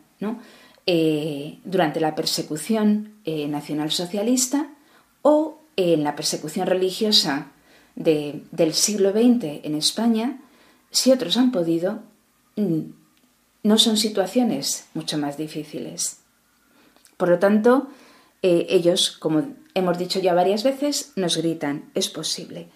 [0.85, 4.69] Eh, durante la persecución eh, nacionalsocialista
[5.21, 7.51] o en la persecución religiosa
[7.95, 10.39] del siglo XX en España,
[10.91, 11.99] si otros han podido,
[12.55, 12.81] mm,
[13.63, 16.19] no son situaciones mucho más difíciles.
[17.17, 17.89] Por lo tanto,
[18.41, 22.67] eh, ellos, como hemos dicho ya varias veces, nos gritan, es posible.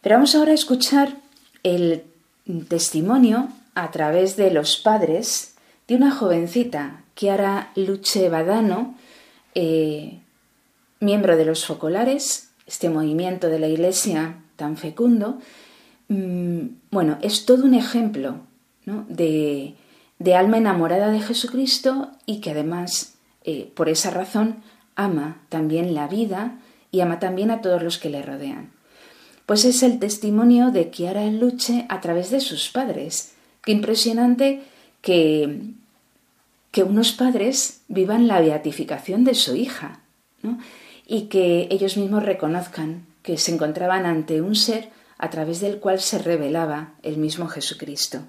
[0.00, 1.16] Pero vamos ahora a escuchar
[1.62, 2.04] el
[2.68, 5.54] testimonio a través de los padres
[5.86, 8.94] de una jovencita Chiara Luce Badano,
[9.54, 10.20] eh,
[11.00, 15.38] miembro de los Focolares, este movimiento de la Iglesia tan fecundo,
[16.08, 18.40] bueno, es todo un ejemplo
[19.08, 19.74] de,
[20.34, 24.56] alma enamorada de Jesucristo y que además, eh, por esa razón,
[24.96, 26.58] ama también la vida
[26.90, 28.70] y ama también a todos los que le rodean.
[29.46, 33.32] Pues es el testimonio de Chiara Luce a través de sus padres.
[33.62, 34.62] Qué impresionante
[35.00, 35.72] que
[36.84, 40.00] unos padres vivan la beatificación de su hija
[41.06, 46.00] y que ellos mismos reconozcan que se encontraban ante un ser a través del cual
[46.00, 48.20] se revelaba el mismo Jesucristo.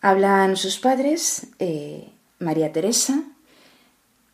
[0.00, 3.22] Hablan sus padres, eh, María Teresa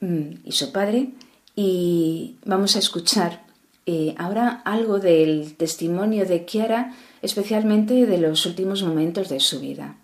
[0.00, 1.10] mm, y su padre,
[1.54, 3.42] y vamos a escuchar
[3.86, 9.96] eh, ahora algo del testimonio de Chiara, especialmente de los últimos momentos de su vida.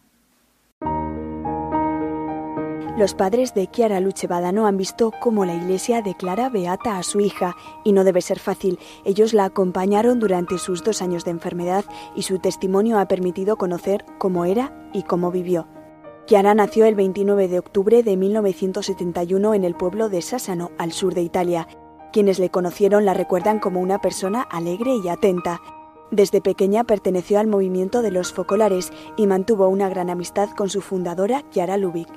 [2.96, 7.20] Los padres de Chiara Luce Badano han visto cómo la iglesia declara beata a su
[7.20, 7.54] hija
[7.85, 8.78] y no debe ser fácil.
[9.04, 14.06] Ellos la acompañaron durante sus dos años de enfermedad y su testimonio ha permitido conocer
[14.16, 15.68] cómo era y cómo vivió.
[16.24, 21.12] Chiara nació el 29 de octubre de 1971 en el pueblo de Sassano, al sur
[21.12, 21.68] de Italia.
[22.14, 25.61] Quienes le conocieron la recuerdan como una persona alegre y atenta.
[26.11, 30.80] Desde pequeña perteneció al movimiento de los focolares y mantuvo una gran amistad con su
[30.80, 32.09] fundadora, Chiara Lubick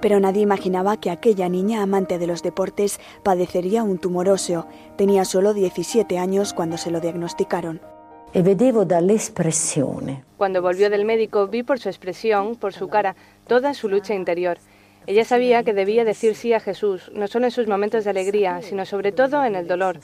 [0.00, 4.66] pero nadie imaginaba que aquella niña amante de los deportes padecería un tumor óseo.
[4.96, 7.80] Tenía solo 17 años cuando se lo diagnosticaron.
[8.32, 10.22] E vedevo dall'espressione.
[10.36, 14.58] Cuando volvió del médico vi por su expresión, por su cara, toda su lucha interior.
[15.06, 18.62] Ella sabía que debía decir sí a Jesús, no solo en sus momentos de alegría,
[18.62, 19.98] sino sobre todo en el dolor.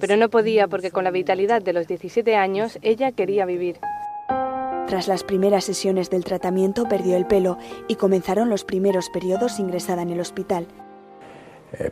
[0.00, 3.78] Pero no podía porque con la vitalidad de los 17 años ella quería vivir.
[4.86, 10.02] Tras las primeras sesiones del tratamiento perdió el pelo y comenzaron los primeros periodos ingresada
[10.02, 10.68] en el hospital.
[11.72, 11.90] Eh,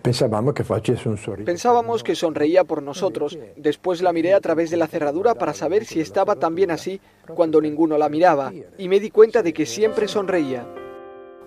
[1.45, 3.37] pensábamos que sonreía por nosotros.
[3.57, 7.01] Después la miré a través de la cerradura para saber si estaba también así
[7.35, 10.65] cuando ninguno la miraba y me di cuenta de que siempre sonreía.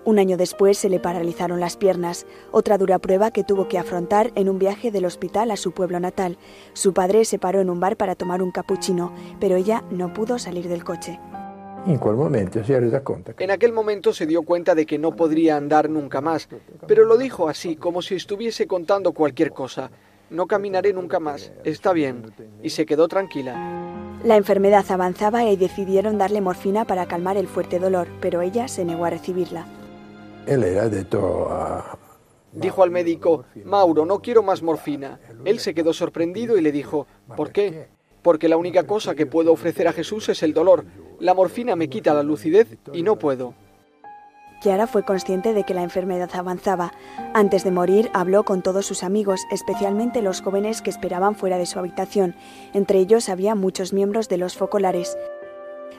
[0.08, 4.32] Un año después se le paralizaron las piernas, otra dura prueba que tuvo que afrontar
[4.36, 6.38] en un viaje del hospital a su pueblo natal.
[6.72, 10.38] Su padre se paró en un bar para tomar un capuchino, pero ella no pudo
[10.38, 11.20] salir del coche.
[11.84, 16.48] En aquel momento se dio cuenta de que no podría andar nunca más,
[16.86, 19.90] pero lo dijo así, como si estuviese contando cualquier cosa.
[20.30, 22.32] No caminaré nunca más, está bien,
[22.62, 24.16] y se quedó tranquila.
[24.24, 28.86] La enfermedad avanzaba y decidieron darle morfina para calmar el fuerte dolor, pero ella se
[28.86, 29.66] negó a recibirla.
[30.48, 30.88] Él era
[32.52, 35.20] Dijo al médico, Mauro, no quiero más morfina.
[35.44, 37.88] Él se quedó sorprendido y le dijo, ¿por qué?
[38.22, 40.86] Porque la única cosa que puedo ofrecer a Jesús es el dolor.
[41.20, 43.54] La morfina me quita la lucidez y no puedo.
[44.60, 46.92] Chiara fue consciente de que la enfermedad avanzaba.
[47.32, 51.66] Antes de morir, habló con todos sus amigos, especialmente los jóvenes que esperaban fuera de
[51.66, 52.34] su habitación.
[52.72, 55.16] Entre ellos había muchos miembros de los focolares.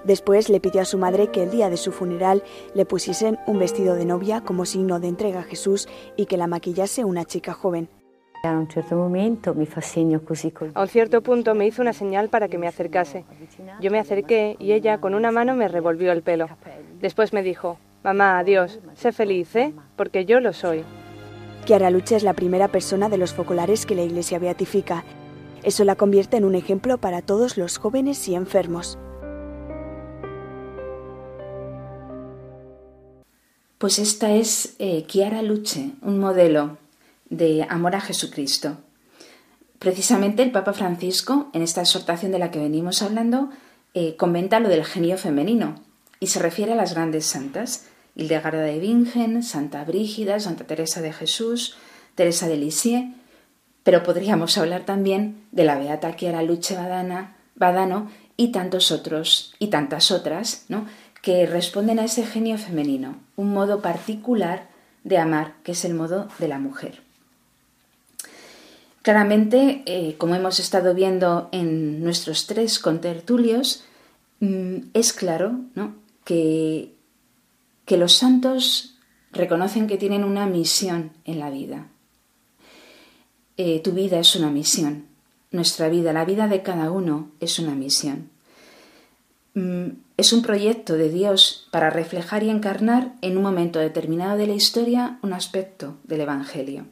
[0.04, 2.43] Después le pidió a su madre que el día de su funeral
[2.74, 6.47] le pusiesen un vestido de novia como signo de entrega a Jesús y que la
[6.47, 7.89] maquillase una chica joven.
[8.43, 8.58] A
[10.82, 13.26] un cierto punto me hizo una señal para que me acercase.
[13.82, 16.47] Yo me acerqué y ella con una mano me revolvió el pelo.
[17.02, 19.74] Después me dijo, mamá, adiós, sé feliz, ¿eh?
[19.97, 20.86] Porque yo lo soy.
[21.66, 25.04] Chiara Lucha es la primera persona de los focolares que la Iglesia beatifica.
[25.64, 28.97] Eso la convierte en un ejemplo para todos los jóvenes y enfermos.
[33.80, 36.77] Pues esta es eh, Chiara Luce, un modelo
[37.30, 38.75] de amor a Jesucristo.
[39.80, 43.51] Precisamente el Papa Francisco, en esta exhortación de la que venimos hablando,
[43.93, 45.75] eh, comenta lo del genio femenino
[46.19, 51.13] y se refiere a las grandes santas, Hildegarda de Bingen, Santa Brígida, Santa Teresa de
[51.13, 51.77] Jesús,
[52.15, 53.15] Teresa de Lisieux,
[53.84, 56.75] pero podríamos hablar también de la Beata Chiara Luce
[57.55, 60.86] Badano y tantos otros y tantas otras, ¿no?
[61.22, 64.70] Que responden a ese genio femenino, un modo particular
[65.03, 67.01] de amar, que es el modo de la mujer.
[69.01, 73.84] Claramente, eh, como hemos estado viendo en nuestros tres contertulios,
[74.39, 75.59] mm, es claro
[76.26, 76.93] que,
[77.86, 78.97] que los santos
[79.32, 81.88] reconocen que tienen una misión en la vida.
[83.57, 85.05] Eh, tu vida es una misión,
[85.51, 88.30] nuestra vida, la vida de cada uno es una misión.
[89.53, 89.88] Mm,
[90.20, 94.53] es un proyecto de Dios para reflejar y encarnar en un momento determinado de la
[94.53, 96.88] historia un aspecto del Evangelio.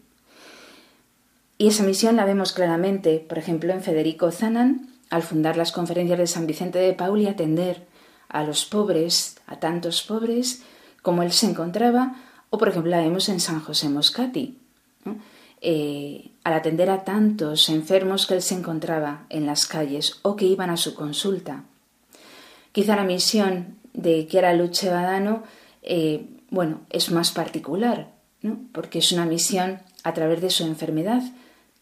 [1.57, 6.17] Y esa misión la vemos claramente, por ejemplo, en Federico Zanan, al fundar las conferencias
[6.17, 7.85] de San Vicente de Paul y atender
[8.29, 10.63] a los pobres, a tantos pobres
[11.01, 12.15] como él se encontraba,
[12.49, 14.57] o por ejemplo la vemos en San José Moscati,
[15.59, 20.45] eh, al atender a tantos enfermos que él se encontraba en las calles o que
[20.45, 21.65] iban a su consulta.
[22.77, 25.41] Quizá la misión de Chiara Luce Badano,
[25.81, 28.11] eh, bueno, es más particular,
[28.71, 31.23] porque es una misión a través de su enfermedad.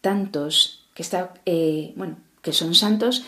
[0.00, 3.26] Tantos que, está, eh, bueno, que son santos,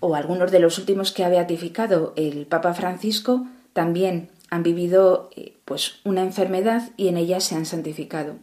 [0.00, 5.58] o algunos de los últimos que ha beatificado el Papa Francisco, también han vivido eh,
[5.66, 8.36] pues, una enfermedad y en ella se han santificado.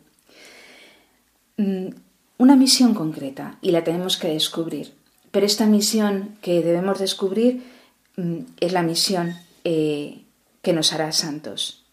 [1.58, 1.88] Mm,
[2.38, 4.94] una misión concreta y la tenemos que descubrir.
[5.32, 7.71] Pero esta misión que debemos descubrir
[8.60, 10.24] es la misión eh,
[10.62, 11.84] que nos hará santos.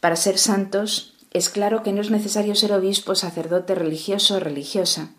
[0.00, 5.10] Para ser santos es claro que no es necesario ser obispo, sacerdote, religioso o religiosa.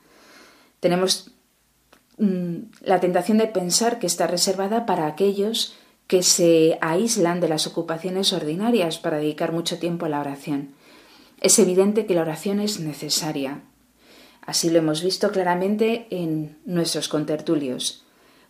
[0.79, 1.31] Tenemos
[2.17, 5.75] mm, la tentación de pensar que está reservada para aquellos
[6.07, 10.73] que se aíslan de las ocupaciones ordinarias para dedicar mucho tiempo a la oración.
[11.41, 13.61] Es evidente que la oración es necesaria.
[14.45, 18.03] Así lo hemos visto claramente en nuestros contertulios.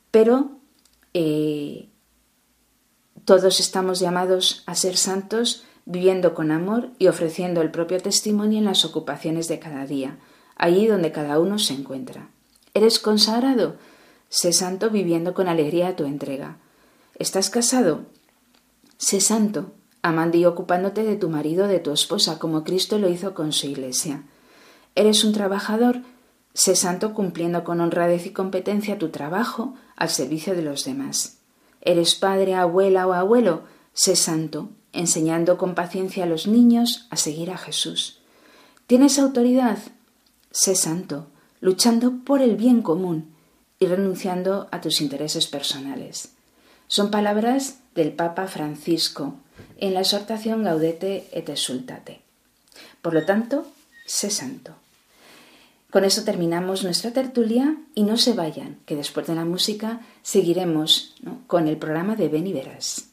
[0.10, 0.58] Pero
[1.14, 1.90] eh,
[3.26, 8.66] todos estamos llamados a ser santos viviendo con amor y ofreciendo el propio testimonio en
[8.66, 10.18] las ocupaciones de cada día,
[10.56, 12.30] allí donde cada uno se encuentra.
[12.74, 13.78] ¿Eres consagrado?
[14.30, 16.58] Sé santo viviendo con alegría tu entrega.
[17.20, 18.06] ¿Estás casado?
[18.98, 23.34] Sé santo, amando y ocupándote de tu marido, de tu esposa, como Cristo lo hizo
[23.34, 24.24] con su iglesia.
[24.96, 26.02] ¿Eres un trabajador?
[26.54, 31.38] Sé santo cumpliendo con honradez y competencia tu trabajo al servicio de los demás.
[31.82, 37.52] Eres padre, abuela o abuelo, sé santo, enseñando con paciencia a los niños a seguir
[37.52, 38.20] a Jesús.
[38.88, 39.80] ¿Tienes autoridad?
[40.52, 41.28] Sé santo,
[41.60, 43.34] luchando por el bien común
[43.80, 46.34] y renunciando a tus intereses personales.
[46.88, 49.36] Son palabras del Papa Francisco
[49.78, 52.22] en la exhortación Gaudete et Exultate.
[53.02, 53.66] Por lo tanto,
[54.06, 54.76] sé santo.
[55.94, 61.14] Con eso terminamos nuestra tertulia y no se vayan, que después de la música seguiremos
[61.46, 63.13] con el programa de Ben y Veras.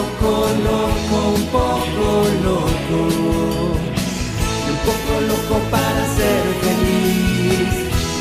[0.00, 2.06] Poco loco, un poco
[2.46, 3.00] loco.
[4.72, 7.72] un poco loco para ser feliz,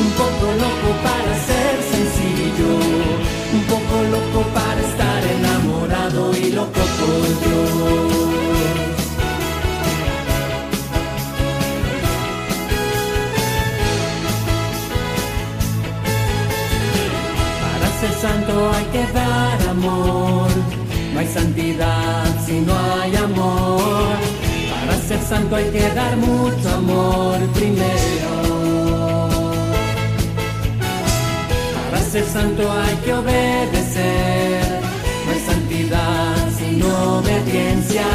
[0.03, 2.71] un poco loco para ser sencillo,
[3.53, 8.19] un poco loco para estar enamorado y loco por Dios.
[18.21, 20.38] santo hay que dar amor.
[21.33, 24.17] Santidad si no hay amor.
[24.85, 28.31] Para ser santo hay que dar mucho amor primero.
[31.91, 34.81] Para ser santo hay que obedecer.
[35.25, 38.07] No hay santidad sino obediencia.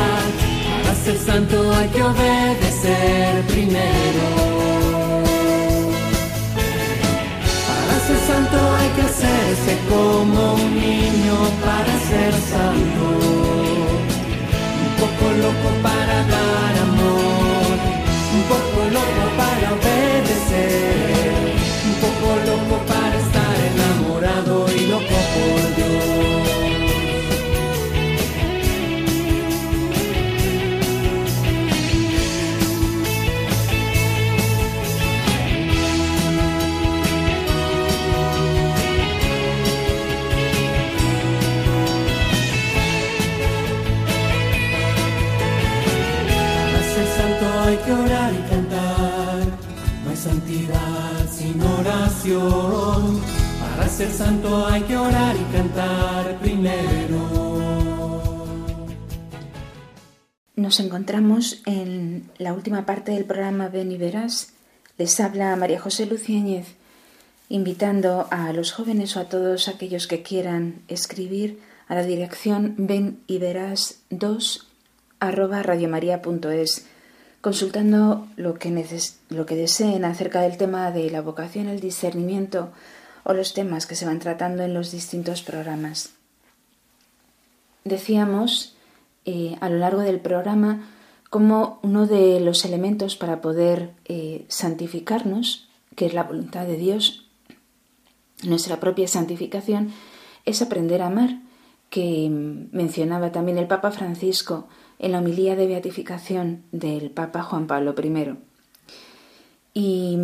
[0.82, 5.03] Para ser santo hay que obedecer primero.
[8.06, 13.04] Ser santo hay que hacerse como un niño para ser santo.
[14.84, 17.76] Un poco loco para dar amor,
[18.36, 21.32] un poco loco para obedecer,
[21.88, 23.03] un poco loco para
[47.64, 49.46] hay que orar y cantar,
[50.04, 53.20] no hay santidad sin oración.
[53.60, 57.54] Para ser santo hay que orar y cantar primero.
[60.56, 64.52] Nos encontramos en la última parte del programa Ven y Verás.
[64.98, 66.74] Les habla María José Luciáñez,
[67.48, 73.20] invitando a los jóvenes o a todos aquellos que quieran escribir a la dirección ven
[73.26, 74.68] y verás 2
[75.20, 76.86] arroba radiomaria.es
[77.44, 82.72] consultando lo que, deseen acerca del tema de la vocación, el discernimiento
[83.22, 86.14] o los temas que se van tratando en los distintos programas.
[87.84, 88.78] Decíamos
[89.26, 90.88] eh, a lo largo del programa
[91.28, 97.28] como uno de los elementos para poder eh, santificarnos, que es la voluntad de Dios,
[98.42, 99.92] nuestra propia santificación,
[100.46, 101.40] es aprender a amar,
[101.90, 102.30] que
[102.72, 104.66] mencionaba también el Papa Francisco
[105.04, 108.36] en la homilía de beatificación del Papa Juan Pablo I.
[109.74, 110.16] Y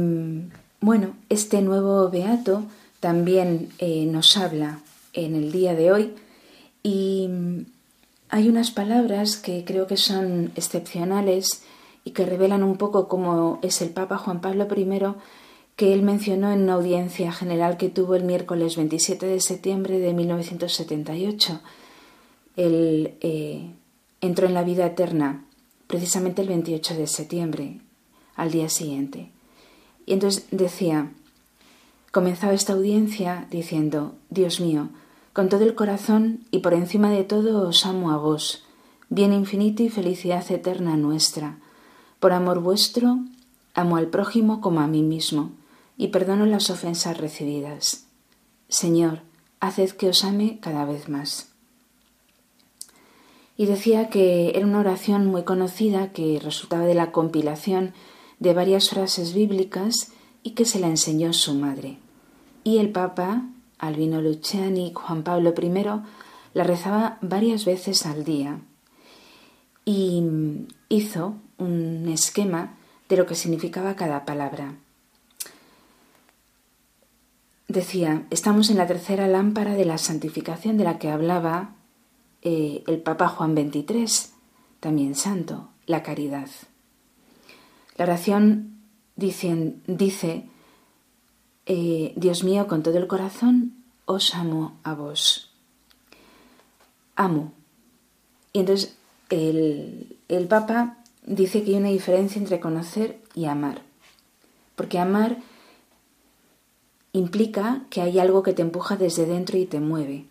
[0.81, 2.65] bueno, este nuevo beato
[2.99, 4.81] también eh, nos habla
[5.13, 6.15] en el día de hoy
[6.83, 7.29] y
[8.31, 11.63] hay unas palabras que creo que son excepcionales
[12.03, 15.15] y que revelan un poco cómo es el Papa Juan Pablo I
[15.77, 20.15] que él mencionó en una audiencia general que tuvo el miércoles 27 de septiembre de
[20.15, 21.61] 1978.
[22.57, 23.71] El, eh,
[24.21, 25.45] entró en la vida eterna
[25.87, 27.81] precisamente el 28 de septiembre,
[28.37, 29.33] al día siguiente.
[30.07, 31.11] Y entonces decía,
[32.13, 34.91] comenzaba esta audiencia diciendo, Dios mío,
[35.33, 38.65] con todo el corazón y por encima de todo os amo a vos,
[39.09, 41.59] bien infinito y felicidad eterna nuestra.
[42.21, 43.19] Por amor vuestro,
[43.75, 45.51] amo al prójimo como a mí mismo,
[45.97, 48.07] y perdono las ofensas recibidas.
[48.69, 49.23] Señor,
[49.59, 51.50] haced que os ame cada vez más
[53.61, 57.93] y decía que era una oración muy conocida que resultaba de la compilación
[58.39, 61.99] de varias frases bíblicas y que se la enseñó su madre.
[62.65, 63.45] Y el Papa,
[63.79, 65.73] Albino Luciani, Juan Pablo I,
[66.55, 68.61] la rezaba varias veces al día
[69.85, 70.23] y
[70.89, 72.79] hizo un esquema
[73.11, 74.77] de lo que significaba cada palabra.
[77.69, 81.75] Decía, estamos en la tercera lámpara de la santificación de la que hablaba
[82.43, 84.33] eh, el Papa Juan XXIII,
[84.81, 86.49] también santo, la caridad.
[87.97, 88.81] La oración
[89.17, 90.45] dice,
[91.67, 93.75] eh, Dios mío, con todo el corazón
[94.07, 95.51] os amo a vos.
[97.17, 97.53] Amo.
[98.53, 98.97] Y entonces
[99.29, 103.83] el, el Papa dice que hay una diferencia entre conocer y amar.
[104.77, 105.39] Porque amar
[107.13, 110.25] implica que hay algo que te empuja desde dentro y te mueve,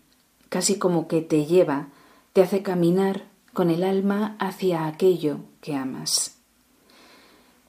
[0.50, 1.90] casi como que te lleva
[2.34, 6.38] te hace caminar con el alma hacia aquello que amas.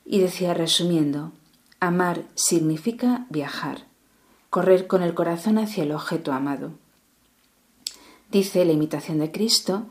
[0.04, 1.32] Y decía resumiendo,
[1.80, 3.86] amar significa viajar,
[4.50, 6.72] correr con el corazón hacia el objeto amado.
[8.30, 9.86] Dice la imitación de Cristo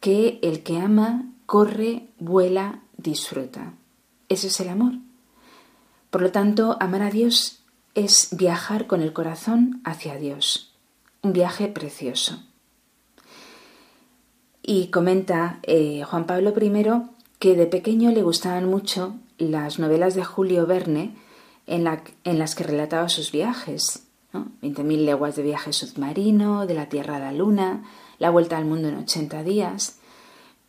[0.00, 3.74] que el que ama corre, vuela, disfruta.
[4.28, 4.94] Ese es el amor.
[6.10, 7.62] Por lo tanto, amar a Dios
[7.94, 10.72] es viajar con el corazón hacia Dios,
[11.22, 12.42] un viaje precioso.
[14.62, 16.72] Y comenta eh, Juan Pablo I
[17.38, 21.16] que de pequeño le gustaban mucho las novelas de Julio Verne
[21.66, 24.04] en, las que relataba sus viajes.
[24.32, 24.48] ¿no?
[24.62, 27.84] 20.000 leguas de viaje submarino, de la Tierra a la Luna,
[28.18, 29.98] la vuelta al mundo en 80 días.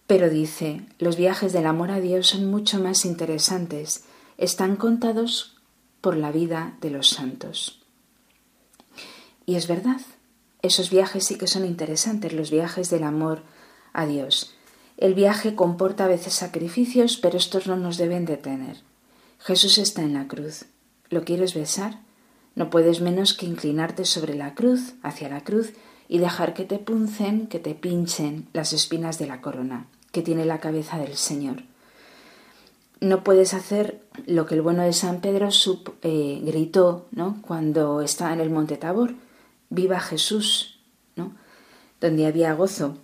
[0.08, 4.06] Pero dice, los viajes del amor a Dios son mucho más interesantes,
[4.38, 5.58] están contados
[6.00, 7.82] por la vida de los santos.
[9.46, 10.02] Y es verdad,
[10.62, 13.44] esos viajes sí que son interesantes, los viajes del amor
[13.94, 14.54] a Dios.
[14.98, 18.78] El viaje comporta a veces sacrificios, pero estos no nos deben detener.
[19.39, 20.66] Jesús está en la cruz.
[21.10, 22.00] ¿Lo quieres besar?
[22.56, 25.74] No puedes menos que inclinarte sobre la cruz, hacia la cruz,
[26.08, 30.46] y dejar que te puncen, que te pinchen las espinas de la corona que tiene
[30.46, 31.64] la cabeza del Señor.
[33.00, 35.50] No puedes hacer lo que el bueno de San Pedro
[36.04, 37.42] eh, gritó ¿no?
[37.42, 39.16] cuando estaba en el monte Tabor,
[39.70, 40.80] viva Jesús,
[41.16, 41.34] ¿no?
[42.00, 42.98] donde había gozo.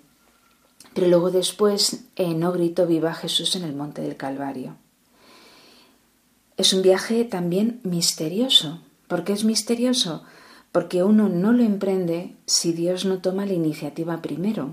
[0.98, 4.78] Pero luego después eh, no gritó viva Jesús en el monte del Calvario.
[6.58, 8.82] Es un viaje también misterioso.
[9.08, 10.24] ¿Por qué es misterioso?
[10.72, 14.72] Porque uno no lo emprende si Dios no toma la iniciativa primero.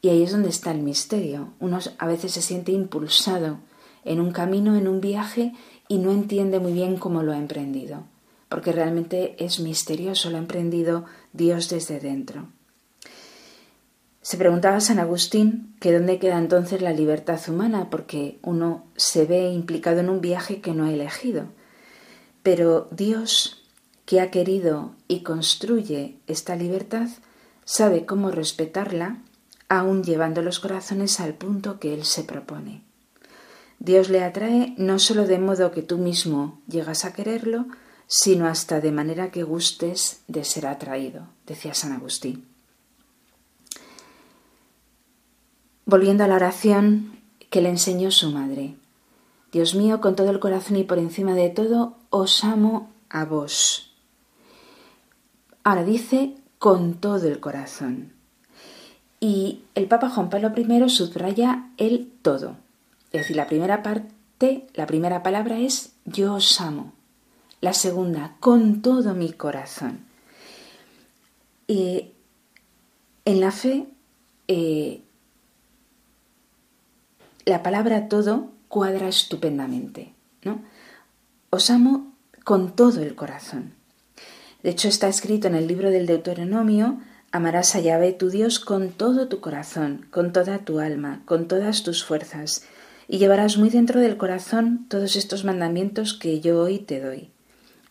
[0.00, 1.52] Y ahí es donde está el misterio.
[1.60, 3.58] Uno a veces se siente impulsado
[4.06, 5.52] en un camino, en un viaje,
[5.88, 8.04] y no entiende muy bien cómo lo ha emprendido,
[8.48, 11.04] porque realmente es misterioso, lo ha emprendido
[11.34, 12.48] Dios desde dentro.
[14.22, 19.50] Se preguntaba San Agustín que dónde queda entonces la libertad humana, porque uno se ve
[19.50, 21.46] implicado en un viaje que no ha elegido.
[22.44, 23.64] Pero Dios,
[24.06, 27.08] que ha querido y construye esta libertad,
[27.64, 29.18] sabe cómo respetarla,
[29.68, 32.84] aun llevando los corazones al punto que Él se propone.
[33.80, 37.66] Dios le atrae no solo de modo que tú mismo llegas a quererlo,
[38.06, 42.51] sino hasta de manera que gustes de ser atraído, decía San Agustín.
[45.92, 47.18] Volviendo a la oración
[47.50, 48.76] que le enseñó su madre.
[49.52, 53.92] Dios mío, con todo el corazón y por encima de todo, os amo a vos.
[55.62, 58.14] Ahora dice con todo el corazón.
[59.20, 62.56] Y el Papa Juan Pablo I subraya el todo.
[63.12, 66.94] Es decir, la primera parte, la primera palabra es yo os amo.
[67.60, 70.06] La segunda, con todo mi corazón.
[71.66, 72.12] Y
[73.26, 73.88] en la fe,
[74.48, 75.02] eh,
[77.44, 80.62] la palabra todo cuadra estupendamente, ¿no?
[81.50, 82.14] Os amo
[82.44, 83.74] con todo el corazón.
[84.62, 87.00] De hecho, está escrito en el libro del Deuteronomio,
[87.32, 91.82] amarás a Yahvé tu Dios con todo tu corazón, con toda tu alma, con todas
[91.82, 92.64] tus fuerzas,
[93.08, 97.30] y llevarás muy dentro del corazón todos estos mandamientos que yo hoy te doy.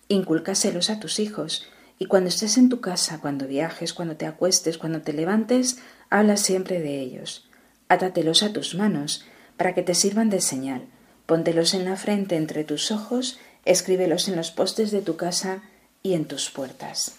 [0.07, 1.67] Inculcáselos a tus hijos,
[1.99, 5.77] y cuando estés en tu casa, cuando viajes, cuando te acuestes, cuando te levantes,
[6.09, 7.47] habla siempre de ellos.
[7.89, 9.25] Átatelos a tus manos,
[9.57, 10.85] para que te sirvan de señal.
[11.25, 15.63] Póntelos en la frente entre tus ojos, escríbelos en los postes de tu casa
[16.03, 17.15] y en tus puertas.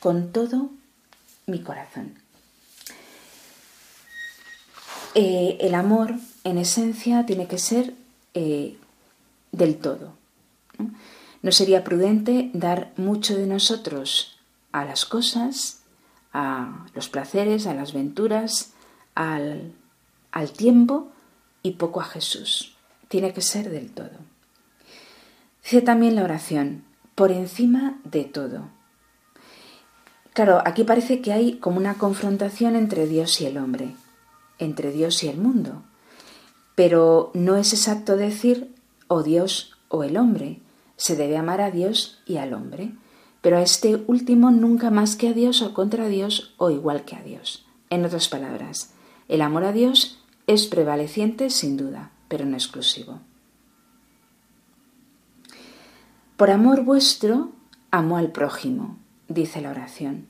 [0.00, 0.70] Con todo
[1.46, 2.14] mi corazón.
[5.14, 6.14] Eh, el amor,
[6.44, 7.94] en esencia, tiene que ser
[8.34, 8.76] eh,
[9.52, 10.14] del todo.
[11.42, 11.52] ¿no?
[11.52, 14.38] sería prudente dar mucho de nosotros
[14.72, 15.82] a las cosas,
[16.32, 18.72] a los placeres, a las venturas,
[19.14, 19.72] al,
[20.30, 21.11] al tiempo,
[21.62, 22.76] y poco a Jesús.
[23.08, 24.10] Tiene que ser del todo.
[25.62, 26.84] Dice también la oración,
[27.14, 28.68] por encima de todo.
[30.32, 33.94] Claro, aquí parece que hay como una confrontación entre Dios y el hombre,
[34.58, 35.82] entre Dios y el mundo.
[36.74, 38.74] Pero no es exacto decir
[39.08, 40.60] o Dios o el hombre.
[40.96, 42.94] Se debe amar a Dios y al hombre,
[43.42, 47.16] pero a este último nunca más que a Dios o contra Dios o igual que
[47.16, 47.66] a Dios.
[47.90, 48.94] En otras palabras,
[49.28, 50.21] el amor a Dios
[50.52, 53.20] es prevaleciente sin duda, pero no exclusivo.
[56.36, 57.52] Por amor vuestro,
[57.90, 58.98] amo al prójimo,
[59.28, 60.26] dice la oración.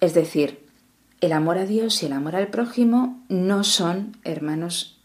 [0.00, 0.66] Es decir,
[1.20, 5.00] el amor a Dios y el amor al prójimo no son hermanos,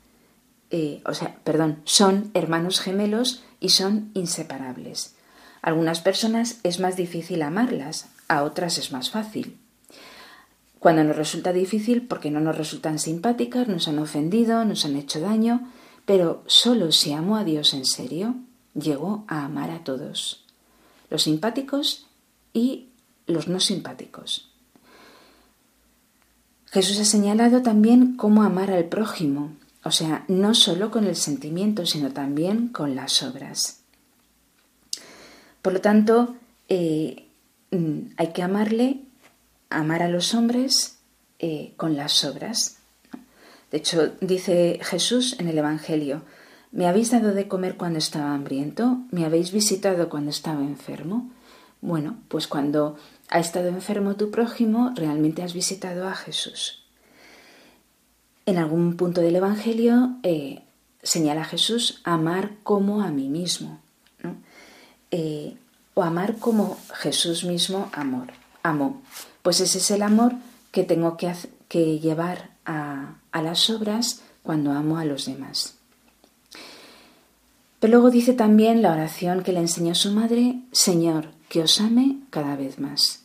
[0.72, 5.15] eh, o sea, perdón, son hermanos gemelos y son inseparables.
[5.61, 9.59] algunas personas es más difícil amarlas, a otras es más fácil.
[10.80, 15.19] Cuando nos resulta difícil porque no nos resultan simpáticas, nos han ofendido, nos han hecho
[15.19, 15.71] daño,
[16.05, 18.36] pero solo si amo a Dios en serio,
[18.73, 20.45] llego a amar a todos,
[21.09, 22.05] los simpáticos
[22.53, 22.89] y
[23.25, 24.49] los no simpáticos.
[26.67, 29.53] Jesús ha señalado también cómo amar al prójimo,
[29.84, 33.80] o sea, no solo con el sentimiento, sino también con las obras.
[35.61, 36.36] Por lo tanto,
[36.69, 37.28] eh,
[37.71, 39.01] mm, hay que amarle,
[39.70, 40.97] amar a los hombres
[41.39, 42.78] eh, con las obras.
[43.72, 46.24] De hecho, dice Jesús en el Evangelio,
[46.72, 48.99] ¿me habéis dado de comer cuando estaba hambriento?
[49.11, 51.30] ¿Me habéis visitado cuando estaba enfermo?
[51.82, 52.97] Bueno, pues cuando
[53.30, 56.84] ha estado enfermo tu prójimo, realmente has visitado a Jesús.
[58.45, 60.63] En algún punto del Evangelio eh,
[61.03, 63.80] señala Jesús amar como a mí mismo,
[65.11, 65.57] eh,
[65.93, 68.28] o amar como Jesús mismo amor,
[68.63, 69.01] amó.
[69.47, 70.33] Pues ese es el amor
[70.73, 75.77] que tengo que, llevar a, las obras cuando amo a los demás.
[77.79, 82.17] Pero luego dice también la oración que le enseñó su madre, Señor, que os ame
[82.29, 83.23] cada vez más.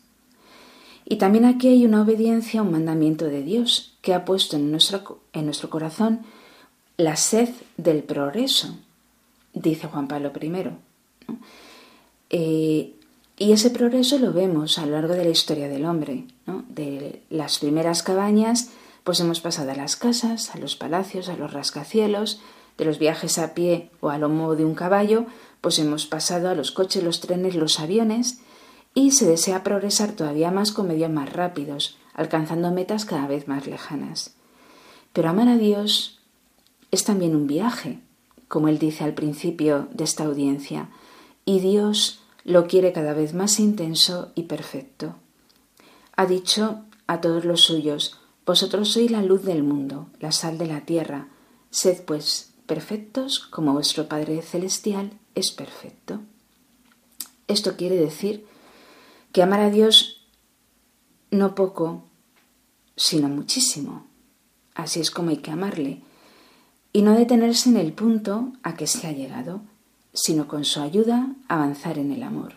[1.04, 4.70] Y también aquí hay una obediencia a un mandamiento de Dios que ha puesto en
[4.70, 6.20] nuestro, en nuestro corazón
[6.98, 8.76] la sed del progreso,
[9.54, 10.70] dice Juan Pablo I.
[12.30, 12.94] Eh,
[13.38, 16.26] y ese progreso lo vemos a lo largo de la historia del hombre.
[16.68, 18.70] De las primeras cabañas,
[19.04, 22.40] pues hemos pasado a las casas, a los palacios, a los rascacielos,
[22.78, 25.26] de los viajes a pie o a lomo de un caballo,
[25.60, 28.40] pues hemos pasado a los coches, los trenes, los aviones,
[28.94, 33.66] y se desea progresar todavía más con medios más rápidos, alcanzando metas cada vez más
[33.66, 34.34] lejanas.
[35.12, 36.20] Pero amar a Dios
[36.90, 38.00] es también un viaje,
[38.48, 40.90] como él dice al principio de esta audiencia,
[41.44, 45.16] y Dios lo quiere cada vez más intenso y perfecto.
[46.16, 50.66] Ha dicho a todos los suyos, Vosotros sois la luz del mundo, la sal de
[50.66, 51.28] la tierra,
[51.70, 56.20] sed pues perfectos como vuestro Padre Celestial es perfecto.
[57.46, 58.44] Esto quiere decir
[59.30, 60.26] que amar a Dios
[61.30, 62.04] no poco,
[62.96, 64.06] sino muchísimo.
[64.74, 66.02] Así es como hay que amarle,
[66.92, 69.62] y no detenerse en el punto a que se ha llegado,
[70.12, 72.54] sino con su ayuda avanzar en el amor.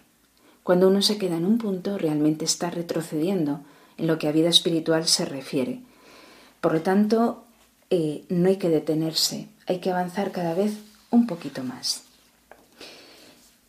[0.64, 3.62] Cuando uno se queda en un punto, realmente está retrocediendo
[3.98, 5.82] en lo que a vida espiritual se refiere.
[6.60, 7.44] Por lo tanto,
[7.90, 10.74] eh, no hay que detenerse, hay que avanzar cada vez
[11.12, 12.04] un poquito más.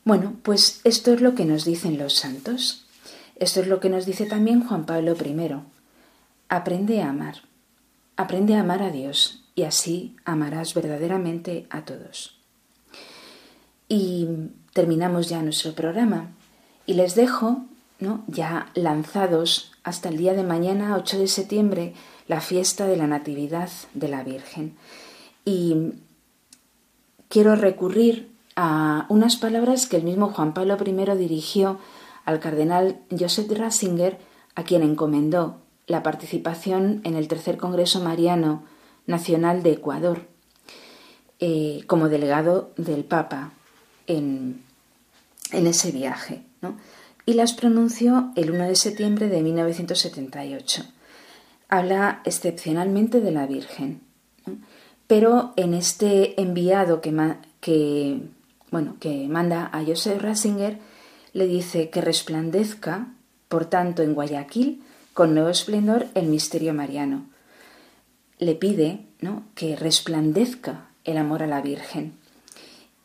[0.05, 2.87] Bueno, pues esto es lo que nos dicen los santos.
[3.35, 5.53] Esto es lo que nos dice también Juan Pablo I.
[6.49, 7.43] Aprende a amar.
[8.17, 12.36] Aprende a amar a Dios y así amarás verdaderamente a todos.
[13.89, 14.27] Y
[14.73, 16.33] terminamos ya nuestro programa
[16.87, 17.65] y les dejo
[17.99, 18.25] ¿no?
[18.27, 21.95] ya lanzados hasta el día de mañana, 8 de septiembre,
[22.29, 24.77] la fiesta de la Natividad de la Virgen.
[25.45, 25.93] Y
[27.29, 31.79] quiero recurrir a unas palabras que el mismo Juan Pablo I dirigió
[32.25, 34.19] al cardenal Joseph Ratzinger,
[34.55, 38.65] a quien encomendó la participación en el Tercer Congreso Mariano
[39.07, 40.27] Nacional de Ecuador,
[41.39, 43.53] eh, como delegado del Papa
[44.07, 44.63] en,
[45.53, 46.43] ese viaje.
[47.25, 50.85] Y las pronunció el 1 de septiembre de 1978.
[51.69, 54.01] Habla excepcionalmente de la Virgen,
[55.07, 57.13] pero en este enviado que,
[57.61, 58.21] que,
[58.71, 60.79] bueno, que manda a Joseph Ratzinger,
[61.33, 63.09] le dice que resplandezca,
[63.49, 64.83] por tanto, en Guayaquil
[65.13, 67.27] con nuevo esplendor el misterio mariano.
[68.39, 69.45] Le pide ¿no?
[69.55, 72.13] que resplandezca el amor a la Virgen.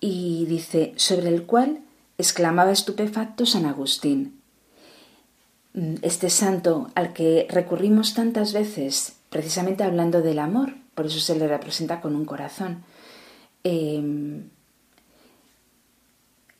[0.01, 1.79] Y dice, sobre el cual
[2.17, 4.41] exclamaba estupefacto San Agustín.
[5.73, 11.37] Mm, este santo al que recurrimos tantas veces, precisamente hablando del amor, por eso se
[11.37, 12.83] le representa con un corazón.
[13.63, 14.43] Eh,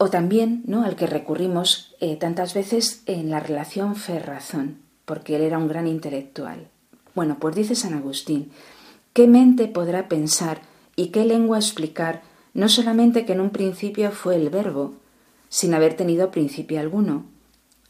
[0.01, 0.83] o también ¿no?
[0.83, 5.85] al que recurrimos eh, tantas veces en la relación fe-razón, porque él era un gran
[5.85, 6.69] intelectual.
[7.13, 8.51] Bueno, pues dice San Agustín,
[9.13, 10.61] ¿qué mente podrá pensar
[10.95, 12.23] y qué lengua explicar
[12.53, 14.93] no solamente que en un principio fue el verbo,
[15.49, 17.25] sin haber tenido principio alguno,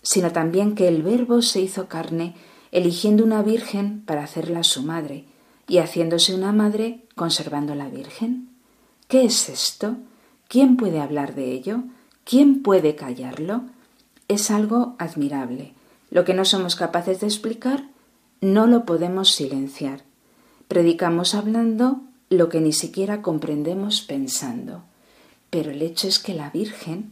[0.02, 2.36] sino también que el verbo se hizo carne,
[2.72, 5.26] eligiendo una virgen para hacerla su madre,
[5.68, 8.50] y haciéndose una madre conservando la virgen?
[9.08, 9.98] ¿Qué es esto?
[10.48, 11.84] ¿Quién puede hablar de ello?
[12.26, 13.64] ¿Quién puede callarlo?
[14.28, 15.74] Es algo admirable.
[16.10, 17.86] Lo que no somos capaces de explicar,
[18.42, 20.04] no lo podemos silenciar.
[20.68, 22.02] Predicamos hablando
[22.32, 24.84] lo que ni siquiera comprendemos pensando.
[25.50, 27.12] Pero el hecho es que la Virgen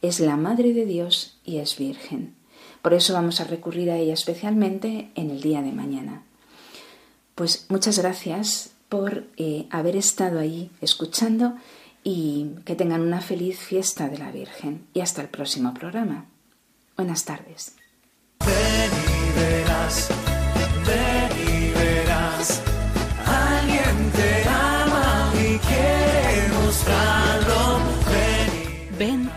[0.00, 2.36] es la Madre de Dios y es Virgen.
[2.80, 6.22] Por eso vamos a recurrir a ella especialmente en el día de mañana.
[7.34, 11.56] Pues muchas gracias por eh, haber estado ahí escuchando
[12.04, 14.86] y que tengan una feliz fiesta de la Virgen.
[14.94, 16.26] Y hasta el próximo programa.
[16.96, 17.74] Buenas tardes.
[19.34, 20.08] Verás,
[20.86, 22.62] verás,